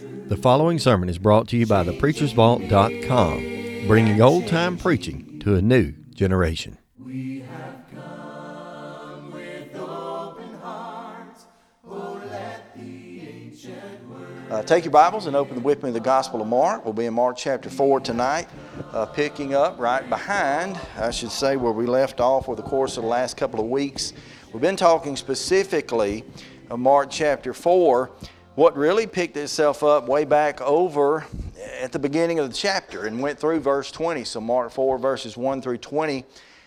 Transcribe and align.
The 0.00 0.36
following 0.36 0.78
sermon 0.78 1.08
is 1.08 1.18
brought 1.18 1.48
to 1.48 1.56
you 1.56 1.66
by 1.66 1.82
thepreachersvault.com, 1.82 3.86
bringing 3.88 4.22
old 4.22 4.46
time 4.46 4.76
preaching 4.76 5.40
to 5.40 5.56
a 5.56 5.62
new 5.62 5.92
generation. 6.14 6.78
Uh, 14.48 14.62
take 14.62 14.84
your 14.84 14.92
Bibles 14.92 15.26
and 15.26 15.34
open 15.34 15.56
the 15.56 15.60
with 15.60 15.82
me 15.82 15.90
the 15.90 15.98
Gospel 15.98 16.40
of 16.40 16.46
Mark. 16.46 16.84
We'll 16.84 16.94
be 16.94 17.06
in 17.06 17.14
Mark 17.14 17.36
chapter 17.36 17.68
4 17.68 17.98
tonight, 18.00 18.48
uh, 18.92 19.04
picking 19.04 19.54
up 19.54 19.80
right 19.80 20.08
behind, 20.08 20.78
I 20.96 21.10
should 21.10 21.32
say, 21.32 21.56
where 21.56 21.72
we 21.72 21.86
left 21.86 22.20
off 22.20 22.46
with 22.46 22.58
the 22.58 22.62
course 22.62 22.96
of 22.96 23.02
the 23.02 23.08
last 23.08 23.36
couple 23.36 23.58
of 23.60 23.66
weeks. 23.66 24.12
We've 24.52 24.62
been 24.62 24.76
talking 24.76 25.16
specifically 25.16 26.24
of 26.70 26.78
Mark 26.78 27.10
chapter 27.10 27.52
4, 27.52 28.12
what 28.58 28.76
really 28.76 29.06
picked 29.06 29.36
itself 29.36 29.84
up 29.84 30.08
way 30.08 30.24
back 30.24 30.60
over 30.60 31.24
at 31.80 31.92
the 31.92 31.98
beginning 32.00 32.40
of 32.40 32.48
the 32.48 32.52
chapter 32.52 33.06
and 33.06 33.20
went 33.20 33.38
through 33.38 33.60
verse 33.60 33.92
20. 33.92 34.24
So, 34.24 34.40
Mark 34.40 34.72
4, 34.72 34.98
verses 34.98 35.36
1 35.36 35.62
through 35.62 35.78
20, 35.78 36.24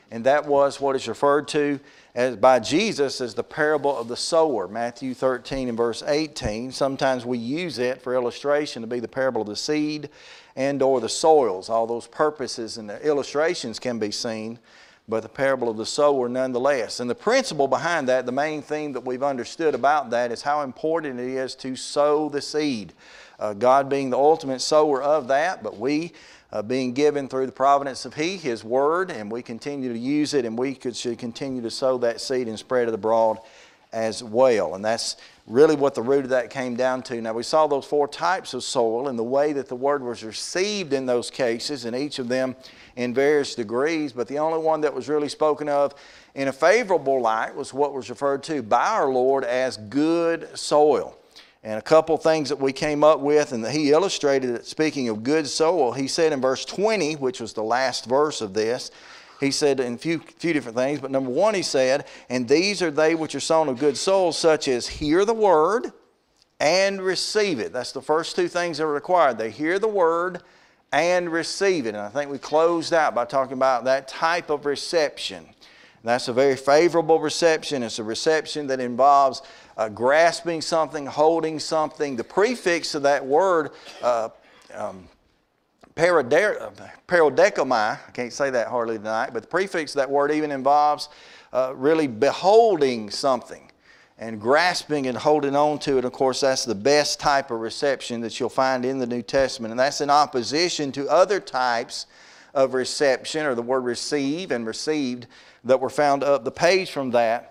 and 0.09 0.23
that 0.23 0.45
was 0.45 0.79
what 0.79 0.95
is 0.95 1.09
referred 1.09 1.49
to 1.49 1.81
as 2.15 2.37
by 2.37 2.59
Jesus 2.59 3.19
as 3.19 3.33
the 3.33 3.43
parable 3.43 3.97
of 3.97 4.07
the 4.07 4.15
sower, 4.15 4.69
Matthew 4.69 5.13
13 5.13 5.67
and 5.67 5.77
verse 5.77 6.01
18. 6.01 6.71
Sometimes 6.71 7.25
we 7.25 7.37
use 7.37 7.77
it 7.77 8.01
for 8.01 8.15
illustration 8.15 8.81
to 8.83 8.87
be 8.87 9.01
the 9.01 9.09
parable 9.09 9.41
of 9.41 9.47
the 9.49 9.57
seed 9.57 10.09
and 10.55 10.81
or 10.81 11.01
the 11.01 11.09
soils. 11.09 11.69
All 11.69 11.87
those 11.87 12.07
purposes 12.07 12.77
and 12.77 12.89
the 12.89 13.05
illustrations 13.05 13.79
can 13.79 13.99
be 13.99 14.11
seen, 14.11 14.59
but 15.11 15.23
the 15.23 15.29
parable 15.29 15.69
of 15.69 15.75
the 15.75 15.85
sower 15.85 16.29
nonetheless. 16.29 17.01
And 17.01 17.09
the 17.09 17.13
principle 17.13 17.67
behind 17.67 18.07
that, 18.07 18.25
the 18.25 18.31
main 18.31 18.61
thing 18.61 18.93
that 18.93 19.01
we've 19.01 19.21
understood 19.21 19.75
about 19.75 20.09
that 20.11 20.31
is 20.31 20.41
how 20.41 20.61
important 20.61 21.19
it 21.19 21.27
is 21.27 21.53
to 21.55 21.75
sow 21.75 22.29
the 22.29 22.41
seed. 22.41 22.93
Uh, 23.37 23.53
God 23.53 23.89
being 23.89 24.09
the 24.09 24.17
ultimate 24.17 24.61
sower 24.61 25.03
of 25.03 25.27
that, 25.27 25.63
but 25.63 25.77
we 25.77 26.13
uh, 26.53 26.61
being 26.61 26.93
given 26.93 27.27
through 27.27 27.45
the 27.45 27.51
providence 27.51 28.05
of 28.05 28.13
He, 28.13 28.37
His 28.37 28.63
Word, 28.63 29.11
and 29.11 29.29
we 29.29 29.41
continue 29.41 29.91
to 29.91 29.99
use 29.99 30.33
it, 30.33 30.45
and 30.45 30.57
we 30.57 30.73
could, 30.73 30.95
should 30.95 31.19
continue 31.19 31.61
to 31.61 31.71
sow 31.71 31.97
that 31.97 32.21
seed 32.21 32.47
and 32.47 32.57
spread 32.57 32.87
it 32.87 32.93
abroad 32.93 33.37
as 33.91 34.23
well. 34.23 34.75
And 34.75 34.85
that's 34.85 35.17
really 35.47 35.75
what 35.75 35.95
the 35.95 36.01
root 36.01 36.23
of 36.23 36.29
that 36.29 36.49
came 36.49 36.75
down 36.75 37.01
to. 37.03 37.21
Now, 37.21 37.33
we 37.33 37.43
saw 37.43 37.67
those 37.67 37.85
four 37.85 38.07
types 38.07 38.53
of 38.53 38.63
soil 38.63 39.07
and 39.07 39.17
the 39.17 39.23
way 39.23 39.53
that 39.53 39.67
the 39.67 39.75
Word 39.75 40.03
was 40.03 40.23
received 40.23 40.93
in 40.93 41.05
those 41.05 41.29
cases, 41.29 41.85
and 41.85 41.95
each 41.95 42.19
of 42.19 42.27
them 42.27 42.55
in 42.95 43.13
various 43.13 43.55
degrees, 43.55 44.13
but 44.13 44.27
the 44.27 44.39
only 44.39 44.59
one 44.59 44.81
that 44.81 44.93
was 44.93 45.09
really 45.09 45.29
spoken 45.29 45.67
of 45.67 45.95
in 46.35 46.47
a 46.47 46.53
favorable 46.53 47.21
light 47.21 47.55
was 47.55 47.73
what 47.73 47.93
was 47.93 48.09
referred 48.09 48.43
to 48.43 48.61
by 48.61 48.87
our 48.87 49.09
Lord 49.09 49.43
as 49.43 49.77
good 49.77 50.57
soil. 50.57 51.17
And 51.63 51.77
a 51.77 51.81
couple 51.81 52.17
things 52.17 52.49
that 52.49 52.59
we 52.59 52.73
came 52.73 53.03
up 53.03 53.19
with, 53.19 53.51
and 53.51 53.65
he 53.67 53.91
illustrated 53.91 54.49
it, 54.49 54.65
speaking 54.65 55.09
of 55.09 55.21
good 55.23 55.47
soil, 55.47 55.91
he 55.91 56.07
said 56.07 56.33
in 56.33 56.41
verse 56.41 56.65
20, 56.65 57.17
which 57.17 57.39
was 57.39 57.53
the 57.53 57.63
last 57.63 58.05
verse 58.05 58.41
of 58.41 58.55
this, 58.55 58.89
he 59.41 59.51
said 59.51 59.79
in 59.79 59.95
a 59.95 59.97
few, 59.97 60.19
few 60.19 60.53
different 60.53 60.77
things, 60.77 61.01
but 61.01 61.11
number 61.11 61.31
one, 61.31 61.55
he 61.55 61.63
said, 61.63 62.05
And 62.29 62.47
these 62.47 62.81
are 62.81 62.91
they 62.91 63.15
which 63.15 63.35
are 63.35 63.41
sown 63.41 63.67
of 63.67 63.79
good 63.79 63.97
souls, 63.97 64.37
such 64.37 64.67
as 64.67 64.87
hear 64.87 65.25
the 65.25 65.33
word 65.33 65.91
and 66.59 67.01
receive 67.01 67.59
it. 67.59 67.73
That's 67.73 67.91
the 67.91 68.03
first 68.03 68.35
two 68.35 68.47
things 68.47 68.77
that 68.77 68.83
are 68.85 68.93
required. 68.93 69.39
They 69.39 69.49
hear 69.49 69.79
the 69.79 69.87
word 69.87 70.43
and 70.91 71.31
receive 71.31 71.87
it. 71.87 71.89
And 71.89 71.97
I 71.97 72.09
think 72.09 72.29
we 72.29 72.37
closed 72.37 72.93
out 72.93 73.15
by 73.15 73.25
talking 73.25 73.53
about 73.53 73.83
that 73.85 74.07
type 74.07 74.51
of 74.51 74.67
reception. 74.67 75.47
That's 76.03 76.27
a 76.27 76.33
very 76.33 76.55
favorable 76.55 77.19
reception. 77.19 77.83
It's 77.83 77.99
a 77.99 78.03
reception 78.03 78.67
that 78.67 78.79
involves 78.79 79.41
uh, 79.75 79.89
grasping 79.89 80.61
something, 80.61 81.05
holding 81.07 81.59
something. 81.59 82.15
The 82.15 82.23
prefix 82.23 82.93
of 82.93 83.03
that 83.03 83.25
word, 83.25 83.71
uh, 84.03 84.29
um, 84.73 85.07
I 88.07 88.11
can't 88.11 88.31
say 88.31 88.49
that 88.49 88.67
hardly 88.67 88.97
tonight, 88.97 89.31
but 89.33 89.43
the 89.43 89.49
prefix 89.49 89.91
of 89.91 89.97
that 89.97 90.09
word 90.09 90.31
even 90.31 90.51
involves 90.51 91.09
uh, 91.51 91.73
really 91.75 92.07
beholding 92.07 93.09
something 93.09 93.69
and 94.17 94.39
grasping 94.39 95.07
and 95.07 95.17
holding 95.17 95.55
on 95.55 95.79
to 95.79 95.97
it. 95.97 96.05
Of 96.05 96.13
course, 96.13 96.41
that's 96.41 96.63
the 96.63 96.75
best 96.75 97.19
type 97.19 97.51
of 97.51 97.59
reception 97.59 98.21
that 98.21 98.39
you'll 98.39 98.49
find 98.49 98.85
in 98.85 98.99
the 98.99 99.07
New 99.07 99.21
Testament, 99.21 99.71
and 99.71 99.79
that's 99.79 99.99
in 99.99 100.09
opposition 100.09 100.91
to 100.93 101.09
other 101.09 101.39
types 101.39 102.05
of 102.53 102.73
reception, 102.73 103.45
or 103.45 103.55
the 103.55 103.61
word 103.61 103.81
receive 103.81 104.51
and 104.51 104.65
received, 104.65 105.27
that 105.63 105.79
were 105.79 105.89
found 105.89 106.23
up 106.23 106.43
the 106.43 106.51
page 106.51 106.91
from 106.91 107.11
that. 107.11 107.50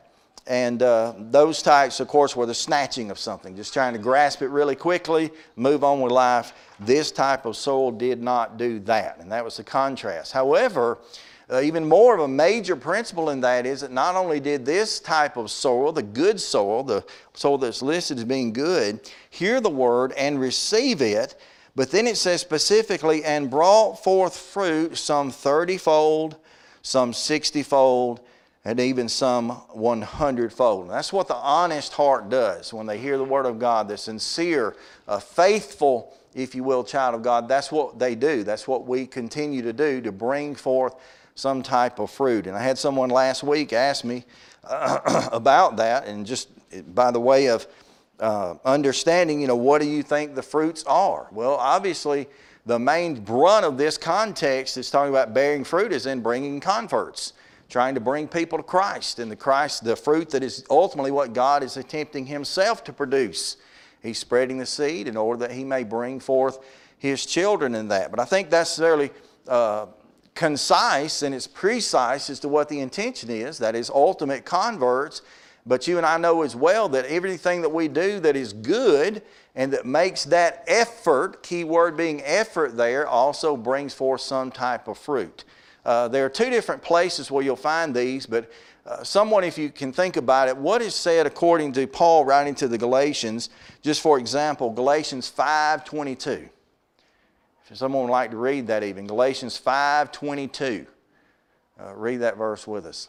And 0.50 0.82
uh, 0.82 1.14
those 1.16 1.62
types, 1.62 2.00
of 2.00 2.08
course, 2.08 2.34
were 2.34 2.44
the 2.44 2.54
snatching 2.54 3.12
of 3.12 3.20
something, 3.20 3.54
just 3.54 3.72
trying 3.72 3.92
to 3.92 4.00
grasp 4.00 4.42
it 4.42 4.48
really 4.48 4.74
quickly, 4.74 5.30
move 5.54 5.84
on 5.84 6.00
with 6.00 6.10
life. 6.10 6.54
This 6.80 7.12
type 7.12 7.46
of 7.46 7.56
soil 7.56 7.92
did 7.92 8.20
not 8.20 8.56
do 8.56 8.80
that, 8.80 9.18
and 9.20 9.30
that 9.30 9.44
was 9.44 9.58
the 9.58 9.62
contrast. 9.62 10.32
However, 10.32 10.98
uh, 11.48 11.60
even 11.60 11.88
more 11.88 12.16
of 12.16 12.20
a 12.22 12.26
major 12.26 12.74
principle 12.74 13.30
in 13.30 13.40
that 13.42 13.64
is 13.64 13.82
that 13.82 13.92
not 13.92 14.16
only 14.16 14.40
did 14.40 14.66
this 14.66 14.98
type 14.98 15.36
of 15.36 15.52
soil, 15.52 15.92
the 15.92 16.02
good 16.02 16.40
soil, 16.40 16.82
the 16.82 17.04
soil 17.32 17.56
that's 17.56 17.80
listed 17.80 18.18
as 18.18 18.24
being 18.24 18.52
good, 18.52 18.98
hear 19.30 19.60
the 19.60 19.70
word 19.70 20.12
and 20.18 20.40
receive 20.40 21.00
it, 21.00 21.36
but 21.76 21.92
then 21.92 22.08
it 22.08 22.16
says 22.16 22.40
specifically, 22.40 23.22
and 23.22 23.50
brought 23.50 24.02
forth 24.02 24.36
fruit 24.36 24.98
some 24.98 25.30
30 25.30 25.78
fold, 25.78 26.38
some 26.82 27.12
60 27.12 27.62
fold, 27.62 28.20
and 28.64 28.78
even 28.78 29.08
some 29.08 29.50
100 29.50 30.52
fold. 30.52 30.90
That's 30.90 31.12
what 31.12 31.28
the 31.28 31.36
honest 31.36 31.92
heart 31.94 32.28
does 32.28 32.72
when 32.72 32.86
they 32.86 32.98
hear 32.98 33.16
the 33.16 33.24
Word 33.24 33.46
of 33.46 33.58
God, 33.58 33.88
the 33.88 33.96
sincere, 33.96 34.76
uh, 35.08 35.18
faithful, 35.18 36.14
if 36.34 36.54
you 36.54 36.62
will, 36.62 36.84
child 36.84 37.14
of 37.14 37.22
God. 37.22 37.48
That's 37.48 37.72
what 37.72 37.98
they 37.98 38.14
do. 38.14 38.44
That's 38.44 38.68
what 38.68 38.86
we 38.86 39.06
continue 39.06 39.62
to 39.62 39.72
do 39.72 40.02
to 40.02 40.12
bring 40.12 40.54
forth 40.54 40.94
some 41.34 41.62
type 41.62 41.98
of 41.98 42.10
fruit. 42.10 42.46
And 42.46 42.56
I 42.56 42.62
had 42.62 42.76
someone 42.76 43.08
last 43.08 43.42
week 43.42 43.72
ask 43.72 44.04
me 44.04 44.24
uh, 44.64 45.28
about 45.32 45.78
that, 45.78 46.06
and 46.06 46.26
just 46.26 46.48
by 46.94 47.10
the 47.10 47.20
way 47.20 47.48
of 47.48 47.66
uh, 48.18 48.56
understanding, 48.66 49.40
you 49.40 49.46
know, 49.46 49.56
what 49.56 49.80
do 49.80 49.88
you 49.88 50.02
think 50.02 50.34
the 50.34 50.42
fruits 50.42 50.84
are? 50.84 51.28
Well, 51.32 51.54
obviously, 51.54 52.28
the 52.66 52.78
main 52.78 53.20
brunt 53.20 53.64
of 53.64 53.78
this 53.78 53.96
context 53.96 54.76
is 54.76 54.90
talking 54.90 55.08
about 55.08 55.32
bearing 55.32 55.64
fruit 55.64 55.92
is 55.92 56.04
in 56.04 56.20
bringing 56.20 56.60
converts 56.60 57.32
trying 57.70 57.94
to 57.94 58.00
bring 58.00 58.28
people 58.28 58.58
to 58.58 58.64
Christ 58.64 59.20
and 59.20 59.30
the 59.30 59.36
Christ, 59.36 59.84
the 59.84 59.96
fruit 59.96 60.30
that 60.30 60.42
is 60.42 60.64
ultimately 60.68 61.12
what 61.12 61.32
God 61.32 61.62
is 61.62 61.76
attempting 61.76 62.26
Himself 62.26 62.84
to 62.84 62.92
produce. 62.92 63.56
He's 64.02 64.18
spreading 64.18 64.58
the 64.58 64.66
seed 64.66 65.06
in 65.08 65.16
order 65.16 65.46
that 65.46 65.52
He 65.52 65.64
may 65.64 65.84
bring 65.84 66.20
forth 66.20 66.58
His 66.98 67.24
children 67.24 67.74
in 67.74 67.88
that. 67.88 68.10
But 68.10 68.18
I 68.18 68.24
think 68.24 68.50
that's 68.50 68.76
fairly 68.76 69.10
uh, 69.46 69.86
concise 70.34 71.22
and 71.22 71.34
it's 71.34 71.46
precise 71.46 72.28
as 72.28 72.40
to 72.40 72.48
what 72.48 72.68
the 72.68 72.80
intention 72.80 73.30
is. 73.30 73.58
That 73.58 73.74
is 73.74 73.88
ultimate 73.88 74.44
converts. 74.44 75.22
But 75.66 75.86
you 75.86 75.98
and 75.98 76.06
I 76.06 76.16
know 76.16 76.42
as 76.42 76.56
well 76.56 76.88
that 76.88 77.04
everything 77.06 77.62
that 77.62 77.68
we 77.68 77.86
do 77.86 78.18
that 78.20 78.34
is 78.34 78.52
good 78.52 79.22
and 79.54 79.72
that 79.72 79.84
makes 79.84 80.24
that 80.24 80.64
effort, 80.66 81.42
key 81.42 81.64
word 81.64 81.96
being 81.96 82.22
effort 82.24 82.76
there, 82.76 83.06
also 83.06 83.56
brings 83.56 83.92
forth 83.92 84.22
some 84.22 84.50
type 84.50 84.88
of 84.88 84.96
fruit. 84.96 85.44
Uh, 85.84 86.08
there 86.08 86.24
are 86.24 86.28
two 86.30 86.50
different 86.50 86.82
places 86.82 87.30
where 87.30 87.42
you'll 87.42 87.56
find 87.56 87.94
these, 87.94 88.26
but 88.26 88.50
uh, 88.86 89.02
someone, 89.02 89.44
if 89.44 89.58
you 89.58 89.70
can 89.70 89.92
think 89.92 90.16
about 90.16 90.48
it, 90.48 90.56
what 90.56 90.82
is 90.82 90.94
said 90.94 91.26
according 91.26 91.72
to 91.72 91.86
Paul 91.86 92.24
writing 92.24 92.54
to 92.56 92.68
the 92.68 92.78
Galatians, 92.78 93.50
just 93.82 94.00
for 94.00 94.18
example, 94.18 94.70
Galatians 94.70 95.30
5.22. 95.30 96.48
If 97.70 97.76
someone 97.76 98.04
would 98.04 98.10
like 98.10 98.32
to 98.32 98.36
read 98.36 98.66
that 98.66 98.82
even, 98.82 99.06
Galatians 99.06 99.60
5.22. 99.64 100.86
Uh, 101.80 101.94
read 101.94 102.16
that 102.16 102.36
verse 102.36 102.66
with 102.66 102.84
us. 102.84 103.08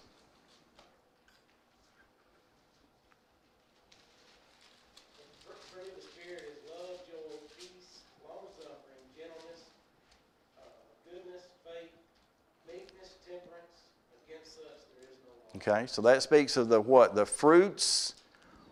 Okay, 15.61 15.85
so 15.85 16.01
that 16.01 16.23
speaks 16.23 16.57
of 16.57 16.69
the 16.69 16.81
what? 16.81 17.13
The 17.13 17.25
fruits 17.25 18.15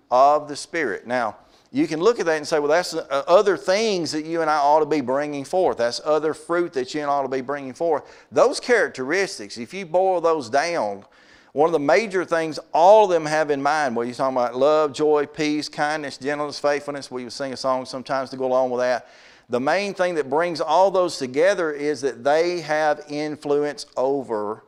of 0.10 0.48
the 0.48 0.56
Spirit. 0.56 1.06
Now, 1.06 1.38
you 1.72 1.88
can 1.88 2.00
look 2.00 2.20
at 2.20 2.26
that 2.26 2.38
and 2.38 2.48
say, 2.48 2.58
well, 2.58 2.68
that's 2.68 2.96
uh, 2.96 3.24
other 3.28 3.56
things 3.56 4.12
that 4.12 4.26
you 4.26 4.42
and 4.42 4.50
I 4.50 4.58
ought 4.58 4.80
to 4.80 4.88
be 4.88 5.02
bringing 5.02 5.46
forth. 5.46 5.78
That's 5.78 6.02
other 6.04 6.34
fruit 6.34 6.74
that 6.74 6.96
you 6.96 7.02
and 7.02 7.12
I 7.12 7.14
ought 7.14 7.24
to 7.24 7.30
be 7.30 7.42
bringing 7.42 7.74
forth. 7.74 8.26
Those 8.32 8.60
characteristics, 8.60 9.60
if 9.60 9.72
you 9.72 9.86
boil 9.86 10.20
those 10.20 10.50
down, 10.50 11.06
one 11.54 11.68
of 11.68 11.74
the 11.74 11.80
major 11.80 12.26
things 12.26 12.58
all 12.74 13.06
of 13.06 13.12
them 13.12 13.26
have 13.26 13.52
in 13.52 13.62
mind, 13.62 13.96
where 13.96 14.06
you're 14.06 14.16
talking 14.16 14.38
about 14.38 14.56
love, 14.56 14.92
joy, 14.92 15.28
peace, 15.28 15.70
kindness, 15.70 16.18
gentleness, 16.18 16.60
faithfulness, 16.60 17.12
we 17.12 17.24
would 17.24 17.34
sing 17.34 17.54
a 17.54 17.58
song 17.58 17.86
sometimes 17.86 18.32
to 18.32 18.38
go 18.38 18.46
along 18.46 18.72
with 18.72 18.80
that. 18.80 19.08
The 19.48 19.60
main 19.60 19.94
thing 19.94 20.16
that 20.16 20.28
brings 20.28 20.60
all 20.60 20.90
those 20.90 21.18
together 21.18 21.72
is 21.72 22.02
that 22.02 22.24
they 22.24 22.62
have 22.62 23.02
influence 23.10 23.86
over 23.96 24.64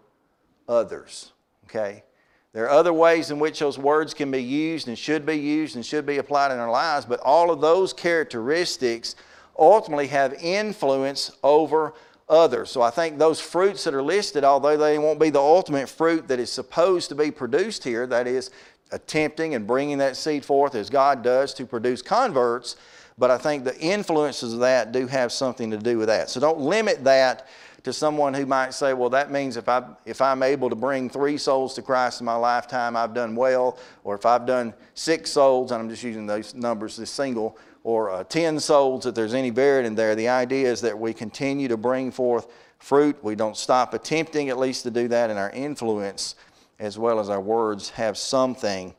others. 0.67 1.31
Okay? 1.65 2.03
There 2.53 2.65
are 2.65 2.69
other 2.69 2.91
ways 2.91 3.31
in 3.31 3.39
which 3.39 3.59
those 3.59 3.77
words 3.77 4.13
can 4.13 4.29
be 4.29 4.43
used 4.43 4.87
and 4.87 4.97
should 4.97 5.25
be 5.25 5.35
used 5.35 5.75
and 5.75 5.85
should 5.85 6.05
be 6.05 6.17
applied 6.17 6.51
in 6.51 6.59
our 6.59 6.69
lives, 6.69 7.05
but 7.05 7.21
all 7.21 7.49
of 7.49 7.61
those 7.61 7.93
characteristics 7.93 9.15
ultimately 9.57 10.07
have 10.07 10.33
influence 10.33 11.31
over 11.43 11.93
others. 12.27 12.69
So 12.69 12.81
I 12.81 12.89
think 12.89 13.17
those 13.17 13.39
fruits 13.39 13.85
that 13.85 13.93
are 13.93 14.03
listed, 14.03 14.43
although 14.43 14.75
they 14.75 14.97
won't 14.97 15.19
be 15.19 15.29
the 15.29 15.39
ultimate 15.39 15.87
fruit 15.87 16.27
that 16.27 16.39
is 16.39 16.51
supposed 16.51 17.07
to 17.09 17.15
be 17.15 17.31
produced 17.31 17.83
here, 17.83 18.05
that 18.07 18.27
is, 18.27 18.51
attempting 18.91 19.55
and 19.55 19.65
bringing 19.65 19.97
that 19.99 20.17
seed 20.17 20.43
forth 20.43 20.75
as 20.75 20.89
God 20.89 21.23
does 21.23 21.53
to 21.53 21.65
produce 21.65 22.01
converts, 22.01 22.75
but 23.17 23.31
I 23.31 23.37
think 23.37 23.63
the 23.63 23.79
influences 23.79 24.53
of 24.53 24.59
that 24.59 24.91
do 24.91 25.07
have 25.07 25.31
something 25.31 25.71
to 25.71 25.77
do 25.77 25.97
with 25.97 26.07
that. 26.07 26.29
So 26.29 26.39
don't 26.39 26.59
limit 26.59 27.03
that 27.05 27.47
to 27.83 27.91
someone 27.91 28.33
who 28.33 28.45
might 28.45 28.73
say, 28.73 28.93
well, 28.93 29.09
that 29.09 29.31
means 29.31 29.57
if, 29.57 29.67
I, 29.67 29.83
if 30.05 30.21
I'm 30.21 30.43
able 30.43 30.69
to 30.69 30.75
bring 30.75 31.09
three 31.09 31.37
souls 31.37 31.73
to 31.75 31.81
Christ 31.81 32.21
in 32.21 32.25
my 32.25 32.35
lifetime, 32.35 32.95
I've 32.95 33.13
done 33.13 33.35
well. 33.35 33.77
Or 34.03 34.15
if 34.15 34.25
I've 34.25 34.45
done 34.45 34.73
six 34.93 35.31
souls, 35.31 35.71
and 35.71 35.81
I'm 35.81 35.89
just 35.89 36.03
using 36.03 36.27
those 36.27 36.53
numbers 36.53 36.99
as 36.99 37.09
single, 37.09 37.57
or 37.83 38.11
uh, 38.11 38.23
10 38.23 38.59
souls, 38.59 39.05
if 39.05 39.15
there's 39.15 39.33
any 39.33 39.49
variant 39.49 39.87
in 39.87 39.95
there, 39.95 40.15
the 40.15 40.29
idea 40.29 40.71
is 40.71 40.81
that 40.81 40.97
we 40.97 41.13
continue 41.13 41.67
to 41.67 41.77
bring 41.77 42.11
forth 42.11 42.47
fruit. 42.77 43.17
We 43.23 43.35
don't 43.35 43.57
stop 43.57 43.93
attempting 43.93 44.49
at 44.49 44.59
least 44.59 44.83
to 44.83 44.91
do 44.91 45.07
that, 45.07 45.29
and 45.29 45.39
our 45.39 45.49
influence 45.49 46.35
as 46.79 46.97
well 46.97 47.19
as 47.19 47.29
our 47.29 47.41
words 47.41 47.91
have 47.91 48.17
something 48.17 48.93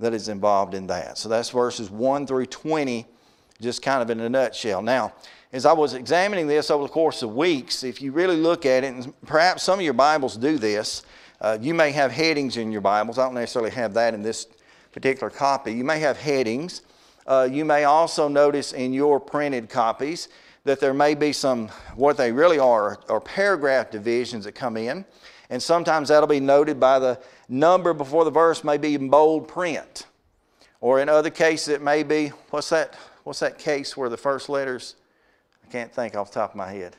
that 0.00 0.12
is 0.14 0.28
involved 0.28 0.74
in 0.74 0.86
that. 0.88 1.18
So 1.18 1.28
that's 1.28 1.50
verses 1.50 1.90
1 1.90 2.26
through 2.26 2.46
20, 2.46 3.06
just 3.60 3.82
kind 3.82 4.02
of 4.02 4.10
in 4.10 4.18
a 4.20 4.28
nutshell. 4.28 4.82
Now, 4.82 5.12
as 5.52 5.66
I 5.66 5.72
was 5.72 5.94
examining 5.94 6.46
this 6.46 6.70
over 6.70 6.84
the 6.84 6.92
course 6.92 7.22
of 7.22 7.34
weeks, 7.34 7.82
if 7.82 8.00
you 8.00 8.12
really 8.12 8.36
look 8.36 8.64
at 8.64 8.84
it, 8.84 8.94
and 8.94 9.20
perhaps 9.22 9.64
some 9.64 9.80
of 9.80 9.84
your 9.84 9.94
Bibles 9.94 10.36
do 10.36 10.58
this, 10.58 11.02
uh, 11.40 11.58
you 11.60 11.74
may 11.74 11.90
have 11.90 12.12
headings 12.12 12.56
in 12.56 12.70
your 12.70 12.80
Bibles. 12.80 13.18
I 13.18 13.24
don't 13.24 13.34
necessarily 13.34 13.72
have 13.72 13.94
that 13.94 14.14
in 14.14 14.22
this 14.22 14.46
particular 14.92 15.28
copy. 15.28 15.72
You 15.72 15.82
may 15.82 15.98
have 15.98 16.16
headings. 16.16 16.82
Uh, 17.26 17.48
you 17.50 17.64
may 17.64 17.84
also 17.84 18.28
notice 18.28 18.72
in 18.72 18.92
your 18.92 19.18
printed 19.18 19.68
copies 19.68 20.28
that 20.64 20.78
there 20.78 20.94
may 20.94 21.14
be 21.14 21.32
some, 21.32 21.68
what 21.96 22.16
they 22.16 22.30
really 22.30 22.58
are, 22.58 23.00
are 23.08 23.20
paragraph 23.20 23.90
divisions 23.90 24.44
that 24.44 24.52
come 24.52 24.76
in. 24.76 25.04
And 25.48 25.60
sometimes 25.60 26.10
that'll 26.10 26.28
be 26.28 26.38
noted 26.38 26.78
by 26.78 27.00
the 27.00 27.18
number 27.48 27.92
before 27.92 28.24
the 28.24 28.30
verse, 28.30 28.62
may 28.62 28.76
be 28.76 28.94
in 28.94 29.08
bold 29.08 29.48
print. 29.48 30.06
Or 30.80 31.00
in 31.00 31.08
other 31.08 31.30
cases, 31.30 31.68
it 31.68 31.82
may 31.82 32.04
be, 32.04 32.28
what's 32.50 32.68
that, 32.68 32.94
what's 33.24 33.40
that 33.40 33.58
case 33.58 33.96
where 33.96 34.08
the 34.08 34.16
first 34.16 34.48
letters 34.48 34.94
can't 35.70 35.92
think 35.92 36.16
off 36.16 36.30
the 36.30 36.40
top 36.40 36.50
of 36.50 36.56
my 36.56 36.72
head. 36.72 36.96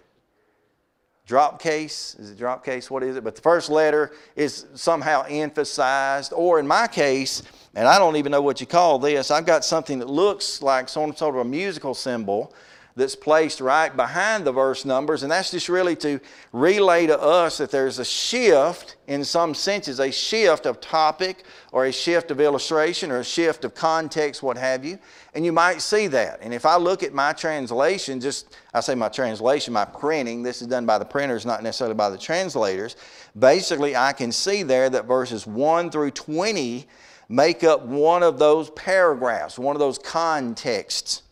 Drop 1.28 1.62
case, 1.62 2.16
is 2.20 2.32
it 2.32 2.38
drop 2.38 2.66
case? 2.66 2.90
What 2.90 3.04
is 3.04 3.16
it? 3.16 3.24
But 3.24 3.36
the 3.36 3.42
first 3.42 3.70
letter 3.70 4.12
is 4.36 4.66
somehow 4.74 5.24
emphasized, 5.30 6.34
or 6.34 6.60
in 6.60 6.68
my 6.68 6.88
case, 6.88 7.44
and 7.76 7.88
I 7.88 8.00
don't 8.00 8.16
even 8.16 8.32
know 8.32 8.42
what 8.42 8.60
you 8.60 8.68
call 8.68 9.00
this, 9.00 9.32
I've 9.32 9.46
got 9.46 9.64
something 9.64 10.00
that 10.00 10.10
looks 10.10 10.62
like 10.62 10.90
some 10.90 11.16
sort 11.16 11.36
of 11.36 11.42
a 11.42 11.46
musical 11.46 11.94
symbol 11.94 12.54
that's 12.96 13.16
placed 13.16 13.62
right 13.62 13.96
behind 13.96 14.46
the 14.46 14.52
verse 14.52 14.86
numbers, 14.86 15.24
and 15.24 15.32
that's 15.32 15.52
just 15.52 15.70
really 15.70 15.96
to 15.98 16.20
relay 16.52 17.08
to 17.08 17.20
us 17.20 17.58
that 17.58 17.72
there's 17.72 18.00
a 18.00 18.06
shift, 18.06 18.98
in 19.08 19.24
some 19.24 19.54
senses, 19.54 20.00
a 20.00 20.12
shift 20.12 20.66
of 20.66 20.82
topic 20.82 21.44
or 21.72 21.86
a 21.86 21.92
shift 21.92 22.32
of 22.32 22.40
illustration 22.40 23.12
or 23.12 23.20
a 23.20 23.24
shift 23.24 23.66
of 23.66 23.74
context, 23.74 24.44
what 24.44 24.58
have 24.58 24.84
you. 24.84 24.98
And 25.34 25.46
you 25.46 25.52
might 25.52 25.82
see 25.82 26.08
that. 26.08 26.40
And 26.42 26.54
if 26.54 26.66
I 26.66 26.78
look 26.78 27.04
at 27.04 27.14
my 27.14 27.34
translation, 27.34 28.20
just 28.20 28.58
I 28.74 28.80
say 28.82 28.96
my 28.96 29.10
translation, 29.10 29.74
my 29.74 29.86
printing, 29.86 30.44
this 30.44 30.62
is 30.62 30.68
done 30.68 30.86
by 30.86 30.98
the 30.98 31.06
printers, 31.06 31.46
not 31.46 31.64
necessarily 31.64 31.96
by 31.96 32.10
the 32.10 32.18
translators. 32.18 32.96
Basically, 33.38 33.96
I 33.96 34.14
can 34.14 34.32
see 34.32 34.64
there 34.64 34.90
that 34.90 35.06
verses 35.06 35.48
1 35.48 35.92
through 35.92 36.12
20 36.12 36.88
make 37.30 37.64
up 37.64 37.86
one 37.86 38.24
of 38.24 38.38
those 38.38 38.70
paragraphs, 38.72 39.58
one 39.58 39.76
of 39.76 39.80
those 39.80 39.98
contexts. 39.98 41.24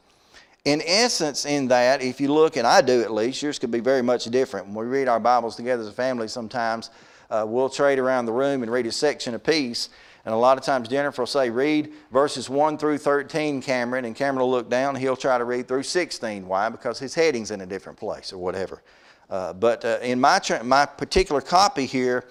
In 0.70 0.84
essence, 0.86 1.48
in 1.48 1.68
that, 1.70 2.04
if 2.04 2.22
you 2.22 2.32
look, 2.32 2.56
and 2.56 2.68
I 2.68 2.82
do 2.82 3.02
at 3.02 3.12
least, 3.12 3.42
yours 3.42 3.58
could 3.58 3.72
be 3.72 3.80
very 3.80 4.04
much 4.04 4.26
different. 4.26 4.68
When 4.68 4.76
we 4.76 4.86
read 4.86 5.08
our 5.08 5.20
Bibles 5.20 5.56
together 5.56 5.82
as 5.82 5.88
a 5.88 5.92
family, 5.92 6.28
sometimes 6.28 6.92
uh, 7.32 7.44
we'll 7.48 7.70
trade 7.70 7.98
around 7.98 8.28
the 8.28 8.34
room 8.34 8.62
and 8.62 8.72
read 8.72 8.86
a 8.86 8.92
section 8.92 9.34
apiece. 9.34 9.90
And 10.26 10.32
a 10.32 10.38
lot 10.38 10.60
of 10.60 10.64
times 10.64 10.88
Jennifer 10.88 11.24
will 11.24 11.26
say, 11.26 11.50
read 11.50 11.92
verses 12.12 12.52
1 12.52 12.78
through 12.78 13.00
13, 13.00 13.64
Cameron, 13.64 14.06
and 14.06 14.16
Cameron 14.16 14.42
will 14.42 14.52
look 14.52 14.70
down 14.70 14.96
he'll 14.96 15.16
try 15.16 15.40
to 15.40 15.44
read 15.44 15.68
through 15.68 15.82
16. 15.82 16.48
Why? 16.48 16.70
Because 16.70 17.00
his 17.00 17.16
heading's 17.16 17.50
in 17.50 17.62
a 17.62 17.66
different 17.66 17.98
place 17.98 18.32
or 18.32 18.38
whatever. 18.38 18.84
Uh, 19.28 19.54
but 19.54 19.84
uh, 19.84 19.98
in 20.04 20.22
my, 20.22 20.38
tra- 20.38 20.64
my 20.64 20.86
particular 20.86 21.42
copy 21.42 21.88
here, 21.88 22.26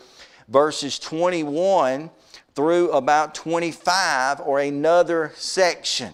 verses 0.47 1.01
21 1.01 2.09
through 2.55 2.93
about 2.93 3.35
25 3.35 4.39
or 4.43 4.61
another 4.61 5.33
section. 5.35 6.13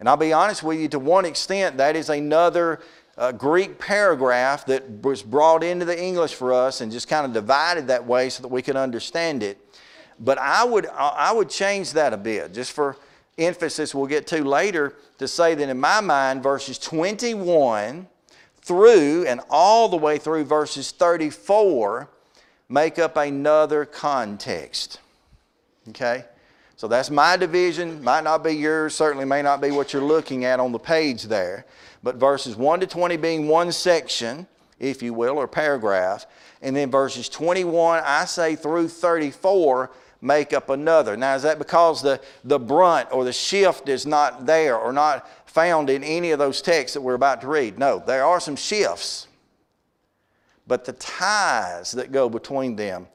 And 0.00 0.08
I'll 0.08 0.16
be 0.16 0.32
honest 0.32 0.62
with 0.62 0.80
you, 0.80 0.88
to 0.88 0.98
one 0.98 1.26
extent, 1.26 1.76
that 1.76 1.94
is 1.94 2.08
another 2.08 2.80
uh, 3.18 3.32
Greek 3.32 3.78
paragraph 3.78 4.64
that 4.66 5.02
was 5.02 5.22
brought 5.22 5.62
into 5.62 5.84
the 5.84 6.02
English 6.02 6.34
for 6.34 6.54
us 6.54 6.80
and 6.80 6.90
just 6.90 7.06
kind 7.06 7.26
of 7.26 7.34
divided 7.34 7.86
that 7.88 8.06
way 8.06 8.30
so 8.30 8.42
that 8.42 8.48
we 8.48 8.62
could 8.62 8.76
understand 8.76 9.42
it. 9.42 9.58
But 10.18 10.38
I 10.38 10.64
would, 10.64 10.86
I 10.86 11.32
would 11.32 11.50
change 11.50 11.92
that 11.92 12.12
a 12.14 12.16
bit, 12.16 12.54
just 12.54 12.72
for 12.72 12.96
emphasis 13.38 13.94
we'll 13.94 14.06
get 14.06 14.26
to 14.28 14.42
later, 14.42 14.94
to 15.18 15.28
say 15.28 15.54
that 15.54 15.68
in 15.68 15.78
my 15.78 16.00
mind, 16.00 16.42
verses 16.42 16.78
21 16.78 18.08
through 18.62 19.26
and 19.26 19.40
all 19.50 19.88
the 19.88 19.96
way 19.96 20.18
through 20.18 20.44
verses 20.44 20.90
34 20.90 22.08
make 22.68 22.98
up 22.98 23.16
another 23.16 23.84
context. 23.84 25.00
Okay? 25.88 26.24
So 26.80 26.88
that's 26.88 27.10
my 27.10 27.36
division. 27.36 28.02
Might 28.02 28.24
not 28.24 28.42
be 28.42 28.52
yours, 28.52 28.94
certainly 28.94 29.26
may 29.26 29.42
not 29.42 29.60
be 29.60 29.70
what 29.70 29.92
you're 29.92 30.00
looking 30.00 30.46
at 30.46 30.60
on 30.60 30.72
the 30.72 30.78
page 30.78 31.24
there. 31.24 31.66
But 32.02 32.16
verses 32.16 32.56
1 32.56 32.80
to 32.80 32.86
20 32.86 33.18
being 33.18 33.48
one 33.48 33.70
section, 33.70 34.46
if 34.78 35.02
you 35.02 35.12
will, 35.12 35.36
or 35.36 35.46
paragraph. 35.46 36.24
And 36.62 36.74
then 36.74 36.90
verses 36.90 37.28
21, 37.28 38.02
I 38.02 38.24
say 38.24 38.56
through 38.56 38.88
34, 38.88 39.90
make 40.22 40.54
up 40.54 40.70
another. 40.70 41.18
Now, 41.18 41.34
is 41.34 41.42
that 41.42 41.58
because 41.58 42.00
the, 42.00 42.18
the 42.44 42.58
brunt 42.58 43.10
or 43.12 43.24
the 43.24 43.32
shift 43.34 43.90
is 43.90 44.06
not 44.06 44.46
there 44.46 44.78
or 44.78 44.90
not 44.90 45.28
found 45.44 45.90
in 45.90 46.02
any 46.02 46.30
of 46.30 46.38
those 46.38 46.62
texts 46.62 46.94
that 46.94 47.02
we're 47.02 47.12
about 47.12 47.42
to 47.42 47.48
read? 47.48 47.78
No, 47.78 47.98
there 47.98 48.24
are 48.24 48.40
some 48.40 48.56
shifts. 48.56 49.28
But 50.66 50.86
the 50.86 50.94
ties 50.94 51.92
that 51.92 52.10
go 52.10 52.30
between 52.30 52.76
them 52.76 53.06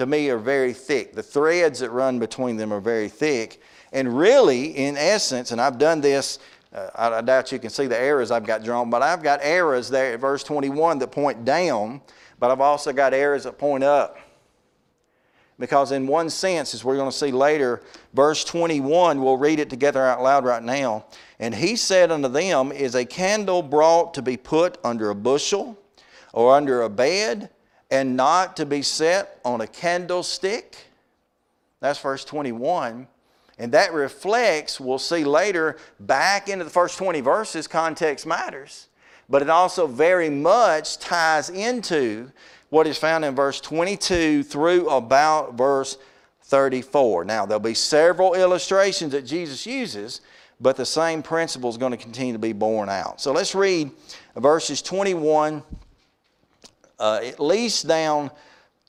to 0.00 0.06
me 0.06 0.30
are 0.30 0.38
very 0.38 0.72
thick. 0.72 1.14
The 1.14 1.22
threads 1.22 1.80
that 1.80 1.90
run 1.90 2.18
between 2.18 2.56
them 2.56 2.72
are 2.72 2.80
very 2.80 3.10
thick. 3.10 3.60
And 3.92 4.16
really, 4.16 4.68
in 4.68 4.96
essence, 4.96 5.50
and 5.50 5.60
I've 5.60 5.76
done 5.76 6.00
this, 6.00 6.38
uh, 6.72 6.88
I, 6.94 7.18
I 7.18 7.20
doubt 7.20 7.52
you 7.52 7.58
can 7.58 7.68
see 7.68 7.86
the 7.86 7.98
arrows 7.98 8.30
I've 8.30 8.46
got 8.46 8.64
drawn, 8.64 8.88
but 8.88 9.02
I've 9.02 9.22
got 9.22 9.40
arrows 9.42 9.90
there 9.90 10.14
at 10.14 10.20
verse 10.20 10.42
21 10.42 11.00
that 11.00 11.12
point 11.12 11.44
down, 11.44 12.00
but 12.38 12.50
I've 12.50 12.62
also 12.62 12.94
got 12.94 13.12
arrows 13.12 13.44
that 13.44 13.58
point 13.58 13.84
up. 13.84 14.16
Because, 15.58 15.92
in 15.92 16.06
one 16.06 16.30
sense, 16.30 16.72
as 16.72 16.82
we're 16.82 16.96
going 16.96 17.10
to 17.10 17.16
see 17.16 17.30
later, 17.30 17.82
verse 18.14 18.42
21, 18.44 19.22
we'll 19.22 19.36
read 19.36 19.60
it 19.60 19.68
together 19.68 20.02
out 20.02 20.22
loud 20.22 20.46
right 20.46 20.62
now. 20.62 21.04
And 21.38 21.54
he 21.54 21.76
said 21.76 22.10
unto 22.10 22.28
them, 22.28 22.72
Is 22.72 22.94
a 22.94 23.04
candle 23.04 23.60
brought 23.62 24.14
to 24.14 24.22
be 24.22 24.38
put 24.38 24.78
under 24.82 25.10
a 25.10 25.14
bushel 25.14 25.78
or 26.32 26.56
under 26.56 26.80
a 26.80 26.88
bed? 26.88 27.50
And 27.90 28.16
not 28.16 28.56
to 28.56 28.66
be 28.66 28.82
set 28.82 29.40
on 29.44 29.60
a 29.60 29.66
candlestick. 29.66 30.76
That's 31.80 31.98
verse 31.98 32.24
21. 32.24 33.08
And 33.58 33.72
that 33.72 33.92
reflects, 33.92 34.80
we'll 34.80 34.98
see 34.98 35.24
later, 35.24 35.76
back 35.98 36.48
into 36.48 36.64
the 36.64 36.70
first 36.70 36.96
20 36.96 37.20
verses, 37.20 37.66
context 37.66 38.26
matters. 38.26 38.88
But 39.28 39.42
it 39.42 39.50
also 39.50 39.86
very 39.86 40.30
much 40.30 40.98
ties 40.98 41.50
into 41.50 42.32
what 42.70 42.86
is 42.86 42.96
found 42.96 43.24
in 43.24 43.34
verse 43.34 43.60
22 43.60 44.44
through 44.44 44.88
about 44.88 45.54
verse 45.54 45.98
34. 46.44 47.24
Now, 47.24 47.44
there'll 47.44 47.60
be 47.60 47.74
several 47.74 48.34
illustrations 48.34 49.12
that 49.12 49.26
Jesus 49.26 49.66
uses, 49.66 50.20
but 50.60 50.76
the 50.76 50.86
same 50.86 51.22
principle 51.22 51.68
is 51.70 51.76
going 51.76 51.92
to 51.92 51.98
continue 51.98 52.32
to 52.32 52.38
be 52.38 52.52
borne 52.52 52.88
out. 52.88 53.20
So 53.20 53.32
let's 53.32 53.54
read 53.54 53.90
verses 54.36 54.82
21 54.82 55.62
uh, 57.00 57.20
at 57.24 57.40
least 57.40 57.88
down 57.88 58.30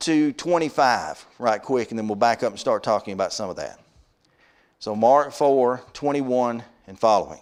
to 0.01 0.34
25 0.34 1.25
right 1.39 1.62
quick, 1.62 1.89
and 1.89 1.98
then 1.98 2.08
we'll 2.08 2.15
back 2.15 2.44
up 2.44 2.51
and 2.51 2.60
start 2.60 2.84
talking 2.84 3.13
about 3.13 3.34
some 3.34 3.50
of 3.50 3.56
that. 3.56 3.80
So, 4.80 4.96
Mark 4.96 5.32
4 5.32 5.82
21 5.94 6.63
and 6.88 7.00
following. 7.00 7.39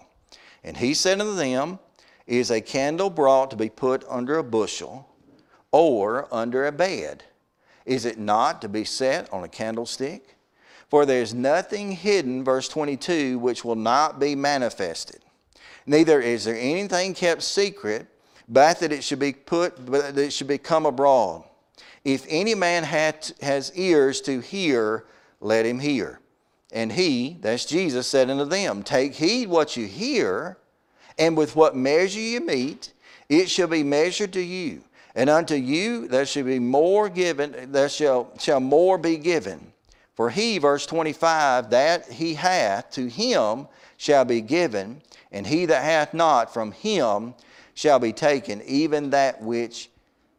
And 0.64 0.78
he 0.78 0.94
said 0.94 1.20
unto 1.20 1.36
them, 1.36 1.80
Is 2.28 2.52
a 2.52 2.62
candle 2.62 3.10
brought 3.10 3.50
to 3.52 3.58
be 3.58 3.70
put 3.70 4.06
under 4.08 4.38
a 4.38 4.44
bushel 4.44 5.08
or 5.72 6.28
under 6.34 6.68
a 6.68 6.72
bed? 6.72 7.24
Is 7.86 8.06
it 8.06 8.20
not 8.20 8.62
to 8.62 8.70
be 8.70 8.84
set 8.84 9.32
on 9.34 9.44
a 9.44 9.48
candlestick? 9.48 10.36
For 10.90 11.06
there 11.06 11.22
is 11.22 11.34
nothing 11.34 11.94
hidden, 11.94 12.44
verse 12.44 12.68
22, 12.68 13.40
which 13.40 13.64
will 13.64 13.76
not 13.76 14.20
be 14.20 14.36
manifested. 14.36 15.22
Neither 15.86 16.20
is 16.20 16.46
there 16.46 16.56
anything 16.56 17.14
kept 17.14 17.42
secret 17.42 18.08
but 18.50 18.80
that 18.80 18.92
it 18.92 19.04
should 19.04 19.20
be 19.20 19.34
put, 19.34 19.86
but 19.86 20.16
that 20.16 20.22
it 20.22 20.34
should 20.34 20.48
become 20.48 20.86
abroad. 20.86 21.44
If 22.04 22.26
any 22.28 22.56
man 22.56 22.84
hath, 22.84 23.40
has 23.42 23.72
ears 23.76 24.22
to 24.22 24.40
hear, 24.40 25.06
let 25.40 25.66
him 25.66 25.80
hear. 25.80 26.20
And 26.72 26.92
he, 26.92 27.38
that's 27.42 27.66
Jesus, 27.66 28.08
said 28.08 28.30
unto 28.30 28.46
them, 28.46 28.84
Take 28.84 29.16
heed 29.16 29.50
what 29.50 29.78
you 29.78 29.86
hear, 29.86 30.58
and 31.18 31.38
with 31.38 31.56
what 31.56 31.76
measure 31.76 32.20
you 32.20 32.42
meet, 32.42 32.94
it 33.28 33.50
shall 33.50 33.68
be 33.68 33.84
measured 33.84 34.34
to 34.34 34.42
you. 34.42 34.84
And 35.16 35.30
unto 35.30 35.56
you 35.56 36.08
there 36.08 36.26
shall 36.26 36.44
be 36.44 36.60
more 36.60 37.10
given, 37.10 37.72
there 37.72 37.90
shall, 37.90 38.32
shall 38.40 38.60
more 38.60 38.98
be 38.98 39.18
given. 39.18 39.74
For 40.16 40.30
he, 40.30 40.58
verse 40.58 40.86
25, 40.86 41.70
that 41.72 42.12
he 42.12 42.34
hath, 42.34 42.92
to 42.92 43.08
him 43.08 43.68
shall 43.98 44.26
be 44.26 44.42
given, 44.42 45.02
and 45.32 45.48
he 45.48 45.66
that 45.66 45.84
hath 45.84 46.14
not, 46.14 46.54
from 46.54 46.72
him 46.72 47.34
shall 47.80 47.98
be 47.98 48.12
taken, 48.12 48.62
even 48.64 49.12
that 49.12 49.42
which 49.42 49.90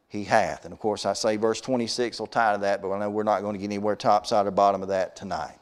he 0.09 0.25
hath. 0.25 0.67
And 0.67 0.75
of 0.75 0.79
course, 0.79 1.07
I 1.07 1.15
say 1.15 1.39
verse 1.39 1.59
26 1.59 2.21
will 2.21 2.27
tie 2.27 2.53
to 2.53 2.61
that, 2.61 2.83
but 2.83 2.93
I 2.93 2.99
know 2.99 3.09
we're 3.09 3.23
not 3.23 3.41
going 3.41 3.55
to 3.55 3.59
get 3.59 3.65
anywhere 3.65 3.97
top 3.97 4.27
side 4.27 4.47
or 4.47 4.51
bottom 4.51 4.83
of 4.83 4.89
that 4.89 5.17
tonight. 5.17 5.57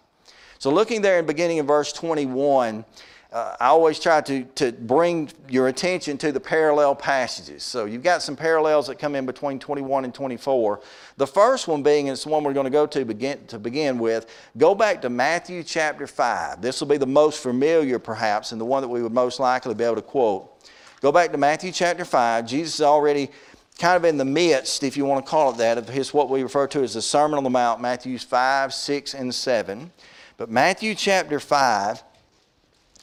So, 0.59 0.71
looking 0.71 1.03
there 1.03 1.21
in 1.21 1.27
beginning 1.27 1.61
of 1.61 1.69
verse 1.69 1.93
21, 1.93 2.85
uh, 3.33 3.57
I 3.61 3.67
always 3.67 4.01
try 4.01 4.21
to, 4.23 4.43
to 4.57 4.73
bring 4.73 5.31
your 5.49 5.69
attention 5.69 6.19
to 6.19 6.33
the 6.33 6.41
parallel 6.41 6.97
passages. 6.97 7.63
So 7.63 7.85
you've 7.85 8.03
got 8.03 8.23
some 8.23 8.35
parallels 8.35 8.89
that 8.89 8.99
come 8.99 9.15
in 9.15 9.25
between 9.25 9.61
21 9.61 10.05
and 10.05 10.15
24. 10.15 10.81
The 11.17 11.27
first 11.27 11.69
one 11.69 11.85
being, 11.85 12.09
and 12.09 12.15
it's 12.15 12.25
the 12.25 12.31
one 12.31 12.43
we're 12.43 12.55
going 12.55 12.65
to 12.65 12.71
go 12.71 12.87
to 12.87 13.05
begin, 13.05 13.47
to 13.49 13.59
begin 13.59 13.99
with, 13.99 14.35
go 14.57 14.75
back 14.75 15.03
to 15.03 15.11
Matthew 15.11 15.63
chapter 15.63 16.09
5. 16.09 16.61
This 16.61 16.81
will 16.81 16.89
be 16.89 16.97
the 16.97 17.07
most 17.07 17.41
familiar, 17.41 18.01
perhaps, 18.01 18.51
and 18.51 18.61
the 18.61 18.65
one 18.65 18.83
that 18.83 18.89
we 18.89 19.03
would 19.03 19.13
most 19.13 19.39
likely 19.39 19.75
be 19.75 19.85
able 19.85 19.97
to 19.97 20.03
quote. 20.03 20.59
Go 21.01 21.13
back 21.13 21.31
to 21.31 21.39
Matthew 21.39 21.71
chapter 21.71 22.05
5. 22.05 22.45
Jesus 22.45 22.75
is 22.75 22.81
already 22.81 23.31
kind 23.79 23.97
of 23.97 24.05
in 24.05 24.17
the 24.17 24.25
midst, 24.25 24.83
if 24.83 24.97
you 24.97 25.05
want 25.05 25.25
to 25.25 25.31
call 25.31 25.53
it 25.53 25.59
that, 25.59 25.79
of 25.79 25.89
his 25.89 26.13
what 26.13 26.29
we 26.29 26.43
refer 26.43 26.67
to 26.67 26.83
as 26.83 26.95
the 26.95 27.03
Sermon 27.03 27.39
on 27.39 27.45
the 27.45 27.51
Mount, 27.51 27.81
Matthews 27.81 28.25
5, 28.25 28.75
6, 28.75 29.15
and 29.15 29.33
7. 29.33 29.93
But 30.37 30.51
Matthew 30.51 30.97
chapter 30.97 31.39
5 31.39 32.03